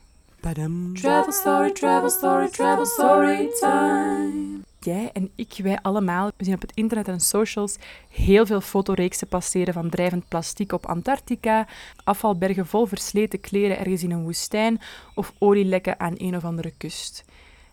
Travel 0.95 1.33
story, 1.33 1.73
travel 1.73 2.11
story, 2.11 2.49
travel 2.49 2.87
story 2.87 3.49
time. 3.61 4.61
Jij 4.79 5.11
en 5.13 5.31
ik, 5.35 5.61
wij 5.63 5.79
allemaal, 5.83 6.31
we 6.37 6.45
zien 6.45 6.55
op 6.55 6.61
het 6.61 6.75
internet 6.75 7.09
en 7.09 7.21
socials 7.21 7.77
heel 8.09 8.47
veel 8.47 8.61
fotoreeksen 8.61 9.29
passeren 9.29 9.75
van 9.75 9.91
drijvend 9.91 10.29
plastic 10.29 10.73
op 10.73 10.87
Antarctica, 10.87 11.67
afvalbergen 12.05 12.67
vol 12.67 12.87
versleten 12.87 13.41
kleren 13.41 13.79
ergens 13.79 14.03
in 14.03 14.11
een 14.11 14.23
woestijn 14.23 14.81
of 15.15 15.33
olielekken 15.39 16.01
aan 16.01 16.15
een 16.17 16.37
of 16.37 16.45
andere 16.45 16.73
kust. 16.77 17.25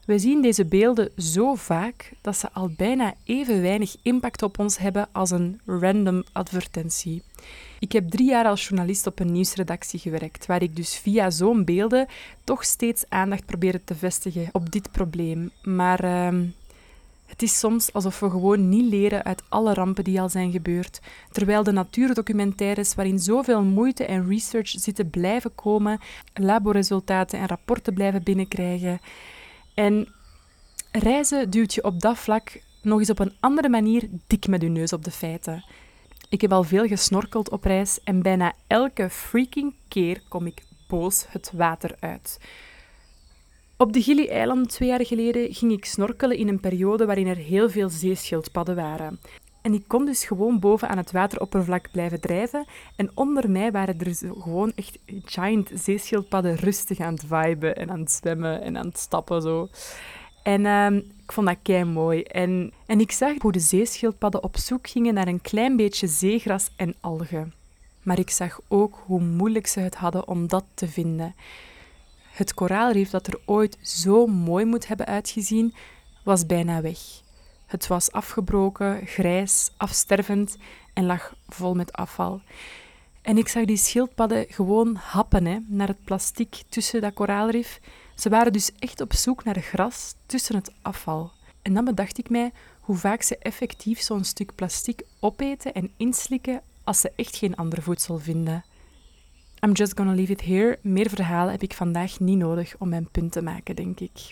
We 0.08 0.20
zien 0.20 0.42
deze 0.42 0.66
beelden 0.66 1.10
zo 1.18 1.56
vaak 1.56 2.12
dat 2.22 2.38
ze 2.38 2.52
al 2.52 2.70
bijna 2.78 3.14
even 3.24 3.62
weinig 3.62 3.96
impact 4.02 4.44
op 4.44 4.60
ons 4.60 4.78
hebben 4.78 5.08
als 5.12 5.32
een 5.32 5.60
random 5.66 6.24
advertentie. 6.32 7.24
Ik 7.80 7.92
heb 7.92 8.10
drie 8.10 8.30
jaar 8.30 8.46
als 8.46 8.68
journalist 8.68 9.08
op 9.08 9.20
een 9.20 9.32
nieuwsredactie 9.32 10.00
gewerkt, 10.00 10.46
waar 10.46 10.62
ik 10.62 10.76
dus 10.76 10.98
via 10.98 11.30
zo'n 11.30 11.66
beelden 11.66 12.08
toch 12.44 12.64
steeds 12.64 13.04
aandacht 13.10 13.46
probeerde 13.46 13.84
te 13.84 13.96
vestigen 13.96 14.50
op 14.52 14.72
dit 14.72 14.92
probleem. 14.92 15.52
Maar 15.64 16.04
uh, 16.04 16.40
het 17.26 17.42
is 17.42 17.60
soms 17.60 17.94
alsof 17.94 18.20
we 18.20 18.30
gewoon 18.30 18.70
niet 18.70 18.90
leren 18.90 19.24
uit 19.24 19.44
alle 19.50 19.74
rampen 19.74 20.04
die 20.04 20.22
al 20.22 20.30
zijn 20.30 20.52
gebeurd, 20.52 21.00
terwijl 21.32 21.64
de 21.64 21.72
natuurdocumentaires 21.72 22.96
waarin 22.96 23.20
zoveel 23.20 23.64
moeite 23.64 24.06
en 24.06 24.28
research 24.28 24.70
zitten 24.70 25.10
blijven 25.10 25.56
komen, 25.56 26.00
laboresultaten 26.34 27.40
en 27.40 27.48
rapporten 27.48 27.94
blijven 27.94 28.24
binnenkrijgen. 28.24 29.00
En 29.78 30.08
reizen 30.92 31.50
duwt 31.50 31.74
je 31.74 31.84
op 31.84 32.00
dat 32.00 32.18
vlak 32.18 32.62
nog 32.82 33.00
eens 33.00 33.10
op 33.10 33.20
een 33.20 33.36
andere 33.40 33.70
manier 33.70 34.10
dik 34.28 34.48
met 34.48 34.62
je 34.62 34.70
neus 34.70 34.94
op 34.94 35.04
de 35.04 35.12
feiten. 35.12 35.66
Ik 36.30 36.42
heb 36.42 36.52
al 36.52 36.64
veel 36.64 36.88
gesnorkeld 36.88 37.50
op 37.50 37.64
reis 37.64 38.00
en 38.04 38.22
bijna 38.22 38.54
elke 38.68 39.10
freaking 39.10 39.74
keer 39.88 40.22
kom 40.28 40.46
ik 40.46 40.64
boos 40.88 41.26
het 41.30 41.52
water 41.54 41.96
uit. 42.00 42.40
Op 43.78 43.94
de 43.94 44.02
Gili-eilanden 44.02 44.68
twee 44.68 44.90
jaar 44.90 45.06
geleden 45.06 45.54
ging 45.54 45.72
ik 45.72 45.86
snorkelen 45.86 46.38
in 46.38 46.48
een 46.48 46.60
periode 46.60 47.06
waarin 47.06 47.28
er 47.28 47.36
heel 47.36 47.70
veel 47.70 47.90
zeeschildpadden 47.90 48.76
waren. 48.76 49.20
En 49.68 49.74
ik 49.74 49.88
kon 49.88 50.06
dus 50.06 50.26
gewoon 50.26 50.60
boven 50.60 50.90
aan 50.90 50.98
het 50.98 51.12
wateroppervlak 51.12 51.92
blijven 51.92 52.20
drijven. 52.20 52.66
En 52.96 53.12
onder 53.14 53.50
mij 53.52 53.72
waren 53.72 54.00
er 54.00 54.16
gewoon 54.42 54.72
echt 54.76 54.98
giant 55.26 55.70
zeeschildpadden 55.74 56.56
rustig 56.56 57.00
aan 57.00 57.14
het 57.14 57.26
viben 57.28 57.76
en 57.76 57.92
aan 57.92 58.00
het 58.00 58.12
zwemmen 58.12 58.62
en 58.62 58.78
aan 58.78 58.86
het 58.86 58.98
stappen 58.98 59.42
zo. 59.42 59.70
En 60.44 60.62
uh, 60.62 60.92
ik 61.24 61.32
vond 61.32 61.48
dat 61.48 61.58
kei 61.62 61.84
mooi. 61.84 62.24
En, 62.24 62.74
en 62.86 63.00
ik 63.00 63.12
zag 63.12 63.34
hoe 63.42 63.52
de 63.52 63.60
zeeschildpadden 63.60 64.44
op 64.44 64.58
zoek 64.58 64.88
gingen 64.88 65.14
naar 65.14 65.28
een 65.28 65.42
klein 65.42 65.76
beetje 65.76 66.08
zeegras 66.08 66.70
en 66.76 66.96
algen. 67.00 67.54
Maar 68.04 68.20
ik 68.20 68.30
zag 68.30 68.60
ook 68.68 69.00
hoe 69.06 69.22
moeilijk 69.22 69.68
ze 69.68 69.80
het 69.80 69.96
hadden 69.96 70.28
om 70.28 70.48
dat 70.48 70.66
te 70.74 70.88
vinden. 70.88 71.36
Het 72.32 72.54
koraalrif 72.54 73.10
dat 73.10 73.28
er 73.28 73.40
ooit 73.46 73.78
zo 73.82 74.28
mooi 74.28 74.66
moet 74.66 74.88
hebben 74.88 75.06
uitgezien, 75.06 75.74
was 76.24 76.46
bijna 76.46 76.82
weg. 76.82 77.26
Het 77.68 77.88
was 77.88 78.12
afgebroken, 78.12 79.06
grijs, 79.06 79.72
afstervend 79.78 80.58
en 80.94 81.06
lag 81.06 81.36
vol 81.48 81.76
met 81.76 81.94
afval. 81.94 82.42
En 83.22 83.38
ik 83.38 83.48
zag 83.48 83.66
die 83.66 83.78
schildpadden 83.78 84.46
gewoon 84.50 84.96
happen 84.96 85.46
hè, 85.46 85.60
naar 85.68 85.88
het 85.88 86.04
plastic 86.04 86.64
tussen 86.70 87.02
dat 87.02 87.14
koraalrif. 87.14 87.80
Ze 88.16 88.30
waren 88.30 88.54
dus 88.54 88.72
echt 88.80 89.02
op 89.02 89.14
zoek 89.14 89.44
naar 89.44 89.60
gras 89.60 90.16
tussen 90.26 90.56
het 90.56 90.72
afval. 90.82 91.32
En 91.62 91.74
dan 91.74 91.86
bedacht 91.86 92.18
ik 92.18 92.30
mij 92.30 92.52
hoe 92.80 92.96
vaak 92.96 93.22
ze 93.22 93.38
effectief 93.38 94.02
zo'n 94.02 94.24
stuk 94.24 94.56
plastic 94.56 95.02
opeten 95.20 95.74
en 95.74 95.92
inslikken 95.98 96.62
als 96.84 97.00
ze 97.00 97.12
echt 97.16 97.36
geen 97.36 97.56
ander 97.56 97.82
voedsel 97.82 98.20
vinden. 98.20 98.64
I'm 99.60 99.72
just 99.72 99.98
gonna 99.98 100.14
leave 100.14 100.32
it 100.32 100.42
here. 100.42 100.80
Meer 100.82 101.10
verhalen 101.10 101.52
heb 101.52 101.64
ik 101.64 101.74
vandaag 101.74 102.20
niet 102.20 102.38
nodig 102.38 102.76
om 102.78 102.90
mijn 102.90 103.10
punt 103.12 103.32
te 103.32 103.42
maken, 103.42 103.76
denk 103.76 104.00
ik. 104.00 104.32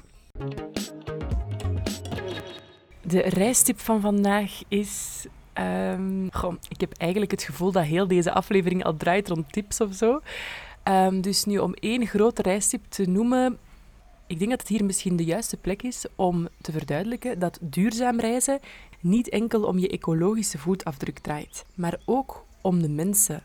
De 3.07 3.21
reistip 3.21 3.79
van 3.79 4.01
vandaag 4.01 4.61
is. 4.67 5.25
Um, 5.59 6.25
ik 6.67 6.79
heb 6.79 6.93
eigenlijk 6.97 7.31
het 7.31 7.43
gevoel 7.43 7.71
dat 7.71 7.83
heel 7.83 8.07
deze 8.07 8.31
aflevering 8.31 8.83
al 8.83 8.97
draait 8.97 9.27
rond 9.27 9.51
tips 9.51 9.81
of 9.81 9.93
zo. 9.93 10.21
Um, 10.83 11.21
dus 11.21 11.45
nu 11.45 11.57
om 11.57 11.73
één 11.73 12.07
grote 12.07 12.41
reistip 12.41 12.81
te 12.89 13.05
noemen. 13.05 13.57
Ik 14.27 14.37
denk 14.37 14.49
dat 14.49 14.59
het 14.59 14.69
hier 14.69 14.85
misschien 14.85 15.15
de 15.15 15.23
juiste 15.23 15.57
plek 15.57 15.83
is 15.83 16.05
om 16.15 16.47
te 16.61 16.71
verduidelijken 16.71 17.39
dat 17.39 17.57
duurzaam 17.61 18.19
reizen 18.19 18.59
niet 18.99 19.29
enkel 19.29 19.63
om 19.63 19.79
je 19.79 19.89
ecologische 19.89 20.57
voetafdruk 20.57 21.19
draait, 21.19 21.65
maar 21.75 21.99
ook 22.05 22.45
om 22.61 22.81
de 22.81 22.89
mensen. 22.89 23.43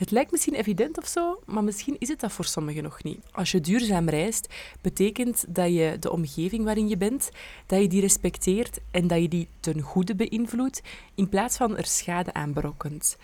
Het 0.00 0.10
lijkt 0.10 0.30
misschien 0.30 0.54
evident 0.54 0.98
of 0.98 1.06
zo, 1.06 1.40
maar 1.46 1.64
misschien 1.64 1.96
is 1.98 2.08
het 2.08 2.20
dat 2.20 2.32
voor 2.32 2.44
sommigen 2.44 2.82
nog 2.82 3.02
niet. 3.02 3.18
Als 3.32 3.50
je 3.50 3.60
duurzaam 3.60 4.08
reist, 4.08 4.54
betekent 4.80 5.44
dat 5.48 5.72
je 5.72 5.96
de 6.00 6.12
omgeving 6.12 6.64
waarin 6.64 6.88
je 6.88 6.96
bent, 6.96 7.30
dat 7.66 7.80
je 7.80 7.88
die 7.88 8.00
respecteert 8.00 8.78
en 8.90 9.06
dat 9.06 9.20
je 9.20 9.28
die 9.28 9.48
ten 9.60 9.80
goede 9.80 10.14
beïnvloedt, 10.14 10.82
in 11.14 11.28
plaats 11.28 11.56
van 11.56 11.76
er 11.76 11.86
schade 11.86 12.32
aan 12.32 12.52
berokkent. 12.52 13.16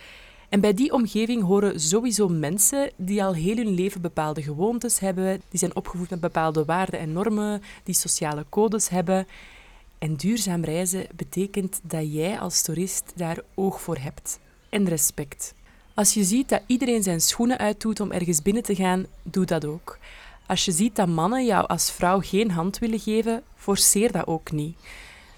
En 0.48 0.60
bij 0.60 0.74
die 0.74 0.92
omgeving 0.92 1.42
horen 1.42 1.80
sowieso 1.80 2.28
mensen 2.28 2.90
die 2.96 3.24
al 3.24 3.34
heel 3.34 3.56
hun 3.56 3.74
leven 3.74 4.00
bepaalde 4.00 4.42
gewoontes 4.42 4.98
hebben, 4.98 5.42
die 5.48 5.58
zijn 5.58 5.76
opgevoed 5.76 6.10
met 6.10 6.20
bepaalde 6.20 6.64
waarden 6.64 7.00
en 7.00 7.12
normen, 7.12 7.62
die 7.84 7.94
sociale 7.94 8.44
codes 8.48 8.88
hebben. 8.88 9.26
En 9.98 10.14
duurzaam 10.14 10.64
reizen 10.64 11.06
betekent 11.14 11.80
dat 11.82 12.12
jij 12.12 12.38
als 12.38 12.62
toerist 12.62 13.12
daar 13.14 13.40
oog 13.54 13.80
voor 13.80 13.96
hebt 13.98 14.38
en 14.68 14.88
respect. 14.88 15.54
Als 15.96 16.14
je 16.14 16.24
ziet 16.24 16.48
dat 16.48 16.62
iedereen 16.66 17.02
zijn 17.02 17.20
schoenen 17.20 17.59
uitdoet 17.59 18.00
om 18.00 18.12
ergens 18.12 18.42
binnen 18.42 18.62
te 18.62 18.74
gaan, 18.74 19.06
doe 19.22 19.44
dat 19.44 19.64
ook. 19.64 19.98
Als 20.46 20.64
je 20.64 20.72
ziet 20.72 20.96
dat 20.96 21.09
mannen 21.09 21.44
jou 21.44 21.66
als 21.66 21.90
vrouw 21.90 22.20
geen 22.20 22.50
hand 22.50 22.78
willen 22.78 22.98
geven, 22.98 23.42
forceer 23.54 24.12
dat 24.12 24.26
ook 24.26 24.52
niet. 24.52 24.76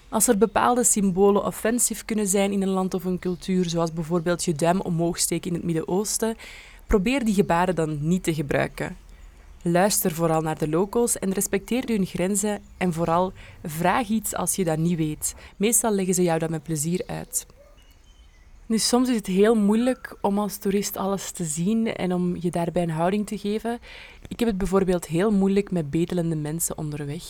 Als 0.09 0.27
er 0.27 0.37
bepaalde 0.37 0.83
symbolen 0.83 1.45
offensief 1.45 2.05
kunnen 2.05 2.27
zijn 2.27 2.51
in 2.51 2.61
een 2.61 2.69
land 2.69 2.93
of 2.93 3.03
een 3.03 3.19
cultuur, 3.19 3.69
zoals 3.69 3.93
bijvoorbeeld 3.93 4.43
je 4.43 4.53
duim 4.53 4.81
omhoog 4.81 5.17
steken 5.17 5.49
in 5.49 5.55
het 5.55 5.65
Midden-Oosten, 5.65 6.37
probeer 6.87 7.25
die 7.25 7.33
gebaren 7.33 7.75
dan 7.75 7.97
niet 8.01 8.23
te 8.23 8.33
gebruiken. 8.33 8.97
Luister 9.61 10.11
vooral 10.11 10.41
naar 10.41 10.57
de 10.57 10.69
locals 10.69 11.19
en 11.19 11.33
respecteer 11.33 11.83
hun 11.85 12.05
grenzen 12.05 12.61
en 12.77 12.93
vooral 12.93 13.33
vraag 13.63 14.07
iets 14.07 14.35
als 14.35 14.55
je 14.55 14.63
dat 14.63 14.77
niet 14.77 14.97
weet. 14.97 15.35
Meestal 15.57 15.91
leggen 15.91 16.13
ze 16.13 16.23
jou 16.23 16.39
dat 16.39 16.49
met 16.49 16.63
plezier 16.63 17.03
uit. 17.05 17.45
Nu, 18.69 18.77
soms 18.77 19.09
is 19.09 19.15
het 19.15 19.27
heel 19.27 19.55
moeilijk 19.55 20.17
om 20.21 20.39
als 20.39 20.57
toerist 20.57 20.97
alles 20.97 21.31
te 21.31 21.43
zien 21.43 21.95
en 21.95 22.13
om 22.13 22.35
je 22.39 22.51
daarbij 22.51 22.83
een 22.83 22.89
houding 22.89 23.27
te 23.27 23.37
geven. 23.37 23.79
Ik 24.27 24.39
heb 24.39 24.47
het 24.47 24.57
bijvoorbeeld 24.57 25.05
heel 25.07 25.31
moeilijk 25.31 25.71
met 25.71 25.89
bedelende 25.89 26.35
mensen 26.35 26.77
onderweg. 26.77 27.23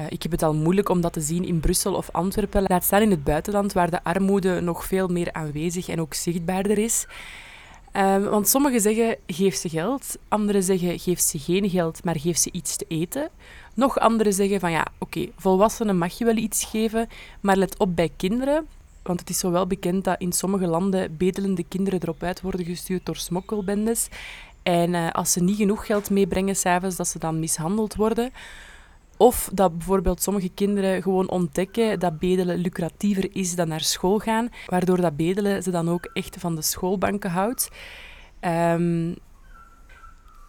Uh, 0.00 0.06
ik 0.08 0.22
heb 0.22 0.32
het 0.32 0.42
al 0.42 0.54
moeilijk 0.54 0.88
om 0.88 1.00
dat 1.00 1.12
te 1.12 1.20
zien 1.20 1.44
in 1.44 1.60
Brussel 1.60 1.94
of 1.94 2.10
Antwerpen, 2.10 2.62
laat 2.62 2.84
staan 2.84 3.02
in 3.02 3.10
het 3.10 3.24
buitenland, 3.24 3.72
waar 3.72 3.90
de 3.90 4.04
armoede 4.04 4.60
nog 4.60 4.84
veel 4.84 5.08
meer 5.08 5.32
aanwezig 5.32 5.88
en 5.88 6.00
ook 6.00 6.14
zichtbaarder 6.14 6.78
is. 6.78 7.06
Uh, 7.96 8.28
want 8.28 8.48
sommigen 8.48 8.80
zeggen 8.80 9.16
geef 9.26 9.54
ze 9.54 9.68
geld, 9.68 10.16
anderen 10.28 10.62
zeggen 10.62 10.98
geef 10.98 11.20
ze 11.20 11.38
geen 11.38 11.70
geld, 11.70 12.04
maar 12.04 12.18
geef 12.18 12.36
ze 12.36 12.52
iets 12.52 12.76
te 12.76 12.84
eten. 12.88 13.28
Nog 13.74 13.98
anderen 13.98 14.32
zeggen 14.32 14.60
van 14.60 14.70
ja, 14.70 14.86
oké, 14.98 15.28
volwassenen 15.36 15.98
mag 15.98 16.18
je 16.18 16.24
wel 16.24 16.36
iets 16.36 16.64
geven, 16.64 17.08
maar 17.40 17.56
let 17.56 17.78
op 17.78 17.96
bij 17.96 18.10
kinderen. 18.16 18.66
Want 19.04 19.20
het 19.20 19.30
is 19.30 19.38
zo 19.38 19.50
wel 19.50 19.66
bekend 19.66 20.04
dat 20.04 20.20
in 20.20 20.32
sommige 20.32 20.66
landen 20.66 21.16
bedelende 21.16 21.64
kinderen 21.68 22.02
erop 22.02 22.22
uit 22.22 22.40
worden 22.40 22.66
gestuurd 22.66 23.06
door 23.06 23.16
smokkelbendes. 23.16 24.08
En 24.62 24.94
uh, 24.94 25.10
als 25.10 25.32
ze 25.32 25.42
niet 25.42 25.56
genoeg 25.56 25.86
geld 25.86 26.10
meebrengen 26.10 26.56
s'avonds, 26.56 26.96
dat 26.96 27.08
ze 27.08 27.18
dan 27.18 27.38
mishandeld 27.38 27.94
worden. 27.94 28.32
Of 29.16 29.50
dat 29.52 29.78
bijvoorbeeld 29.78 30.22
sommige 30.22 30.48
kinderen 30.48 31.02
gewoon 31.02 31.30
ontdekken 31.30 31.98
dat 31.98 32.18
bedelen 32.18 32.58
lucratiever 32.58 33.36
is 33.36 33.54
dan 33.54 33.68
naar 33.68 33.80
school 33.80 34.18
gaan, 34.18 34.48
waardoor 34.66 35.00
dat 35.00 35.16
bedelen 35.16 35.62
ze 35.62 35.70
dan 35.70 35.90
ook 35.90 36.10
echt 36.12 36.36
van 36.38 36.54
de 36.54 36.62
schoolbanken 36.62 37.30
houdt. 37.30 37.68
Um, 38.40 39.08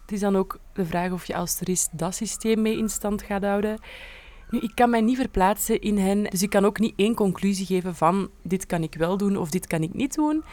het 0.02 0.14
is 0.14 0.20
dan 0.20 0.36
ook 0.36 0.58
de 0.72 0.86
vraag 0.86 1.12
of 1.12 1.24
je 1.24 1.34
als 1.34 1.56
toerist 1.56 1.98
dat 1.98 2.14
systeem 2.14 2.62
mee 2.62 2.78
in 2.78 2.88
stand 2.88 3.22
gaat 3.22 3.42
houden. 3.42 3.78
Nu, 4.50 4.58
ik 4.58 4.72
kan 4.74 4.90
mij 4.90 5.00
niet 5.00 5.16
verplaatsen 5.16 5.80
in 5.80 5.98
hen, 5.98 6.24
dus 6.24 6.42
ik 6.42 6.50
kan 6.50 6.64
ook 6.64 6.78
niet 6.78 6.94
één 6.96 7.14
conclusie 7.14 7.66
geven 7.66 7.94
van 7.94 8.30
dit 8.42 8.66
kan 8.66 8.82
ik 8.82 8.94
wel 8.94 9.16
doen 9.16 9.36
of 9.36 9.50
dit 9.50 9.66
kan 9.66 9.82
ik 9.82 9.94
niet 9.94 10.14
doen. 10.14 10.44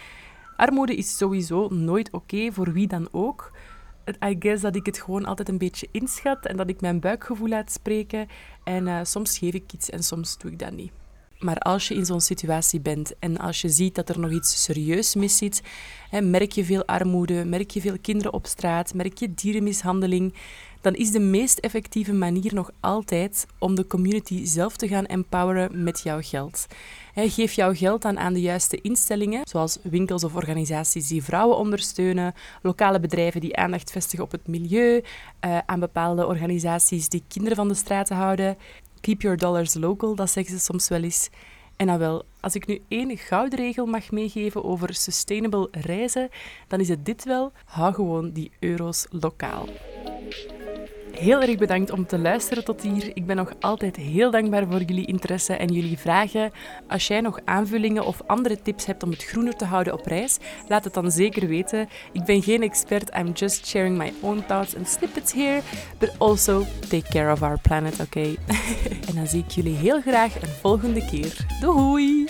Armoede 0.57 0.95
is 0.95 1.17
sowieso 1.17 1.67
nooit 1.67 2.11
oké 2.11 2.51
voor 2.51 2.71
wie 2.71 2.87
dan 2.87 3.07
ook. 3.11 3.51
I 4.25 4.35
guess 4.39 4.61
dat 4.61 4.75
ik 4.75 4.85
het 4.85 5.01
gewoon 5.01 5.25
altijd 5.25 5.49
een 5.49 5.57
beetje 5.57 5.87
inschat 5.91 6.45
en 6.45 6.57
dat 6.57 6.69
ik 6.69 6.81
mijn 6.81 6.99
buikgevoel 6.99 7.47
laat 7.47 7.71
spreken. 7.71 8.27
En 8.63 8.87
uh, 8.87 8.99
soms 9.03 9.37
geef 9.37 9.53
ik 9.53 9.73
iets 9.73 9.89
en 9.89 10.03
soms 10.03 10.37
doe 10.37 10.51
ik 10.51 10.59
dat 10.59 10.71
niet. 10.71 10.91
Maar 11.39 11.57
als 11.57 11.87
je 11.87 11.95
in 11.95 12.05
zo'n 12.05 12.21
situatie 12.21 12.81
bent 12.81 13.19
en 13.19 13.37
als 13.37 13.61
je 13.61 13.69
ziet 13.69 13.95
dat 13.95 14.09
er 14.09 14.19
nog 14.19 14.31
iets 14.31 14.63
serieus 14.63 15.15
mis 15.15 15.37
zit, 15.37 15.61
hè, 16.09 16.21
merk 16.21 16.51
je 16.51 16.65
veel 16.65 16.85
armoede, 16.85 17.45
merk 17.45 17.71
je 17.71 17.81
veel 17.81 17.97
kinderen 18.01 18.33
op 18.33 18.45
straat, 18.45 18.93
merk 18.93 19.17
je 19.17 19.33
dierenmishandeling, 19.33 20.33
dan 20.83 20.93
is 20.93 21.11
de 21.11 21.19
meest 21.19 21.59
effectieve 21.59 22.13
manier 22.13 22.53
nog 22.53 22.71
altijd 22.79 23.45
om 23.59 23.75
de 23.75 23.87
community 23.87 24.45
zelf 24.45 24.75
te 24.75 24.87
gaan 24.87 25.05
empoweren 25.05 25.83
met 25.83 26.01
jouw 26.03 26.19
geld. 26.21 26.67
Geef 27.15 27.53
jouw 27.53 27.73
geld 27.73 28.01
dan 28.01 28.19
aan 28.19 28.33
de 28.33 28.41
juiste 28.41 28.81
instellingen, 28.81 29.41
zoals 29.47 29.77
winkels 29.83 30.23
of 30.23 30.35
organisaties 30.35 31.07
die 31.07 31.23
vrouwen 31.23 31.57
ondersteunen, 31.57 32.33
lokale 32.61 32.99
bedrijven 32.99 33.41
die 33.41 33.55
aandacht 33.55 33.91
vestigen 33.91 34.25
op 34.25 34.31
het 34.31 34.47
milieu, 34.47 35.01
eh, 35.39 35.57
aan 35.65 35.79
bepaalde 35.79 36.27
organisaties 36.27 37.09
die 37.09 37.23
kinderen 37.27 37.55
van 37.55 37.67
de 37.67 37.73
straten 37.73 38.15
houden. 38.15 38.57
Keep 39.01 39.21
your 39.21 39.37
dollars 39.37 39.73
local, 39.73 40.15
dat 40.15 40.29
zeggen 40.29 40.57
ze 40.57 40.63
soms 40.63 40.87
wel 40.87 41.03
eens. 41.03 41.29
En 41.75 41.87
dan 41.87 41.97
wel, 41.97 42.23
als 42.39 42.55
ik 42.55 42.67
nu 42.67 42.81
één 42.87 43.17
gouden 43.17 43.59
regel 43.59 43.85
mag 43.85 44.11
meegeven 44.11 44.63
over 44.63 44.93
sustainable 44.93 45.67
reizen, 45.71 46.29
dan 46.67 46.79
is 46.79 46.89
het 46.89 47.05
dit 47.05 47.23
wel: 47.23 47.51
hou 47.65 47.93
gewoon 47.93 48.31
die 48.31 48.51
euro's 48.59 49.07
lokaal. 49.09 49.67
Heel 51.23 51.41
erg 51.41 51.57
bedankt 51.57 51.91
om 51.91 52.05
te 52.05 52.19
luisteren 52.19 52.63
tot 52.63 52.81
hier. 52.81 53.11
Ik 53.13 53.25
ben 53.25 53.35
nog 53.35 53.53
altijd 53.59 53.95
heel 53.95 54.31
dankbaar 54.31 54.67
voor 54.67 54.81
jullie 54.81 55.05
interesse 55.05 55.53
en 55.53 55.67
jullie 55.67 55.97
vragen. 55.97 56.51
Als 56.87 57.07
jij 57.07 57.21
nog 57.21 57.39
aanvullingen 57.45 58.05
of 58.05 58.21
andere 58.25 58.61
tips 58.61 58.85
hebt 58.85 59.03
om 59.03 59.09
het 59.09 59.23
groener 59.23 59.55
te 59.55 59.65
houden 59.65 59.93
op 59.93 60.05
reis, 60.05 60.37
laat 60.67 60.83
het 60.83 60.93
dan 60.93 61.11
zeker 61.11 61.47
weten. 61.47 61.89
Ik 62.11 62.23
ben 62.23 62.41
geen 62.41 62.61
expert, 62.61 63.15
I'm 63.17 63.31
just 63.31 63.67
sharing 63.67 63.97
my 63.97 64.13
own 64.21 64.43
thoughts 64.47 64.75
and 64.75 64.87
snippets 64.87 65.33
here, 65.33 65.61
but 65.97 66.15
also 66.17 66.63
take 66.89 67.09
care 67.09 67.31
of 67.31 67.41
our 67.41 67.59
planet, 67.61 67.99
oké? 67.99 68.35
en 69.07 69.15
dan 69.15 69.27
zie 69.27 69.43
ik 69.47 69.51
jullie 69.51 69.75
heel 69.75 70.01
graag 70.01 70.41
een 70.41 70.47
volgende 70.61 71.05
keer. 71.05 71.45
Doei! 71.59 72.27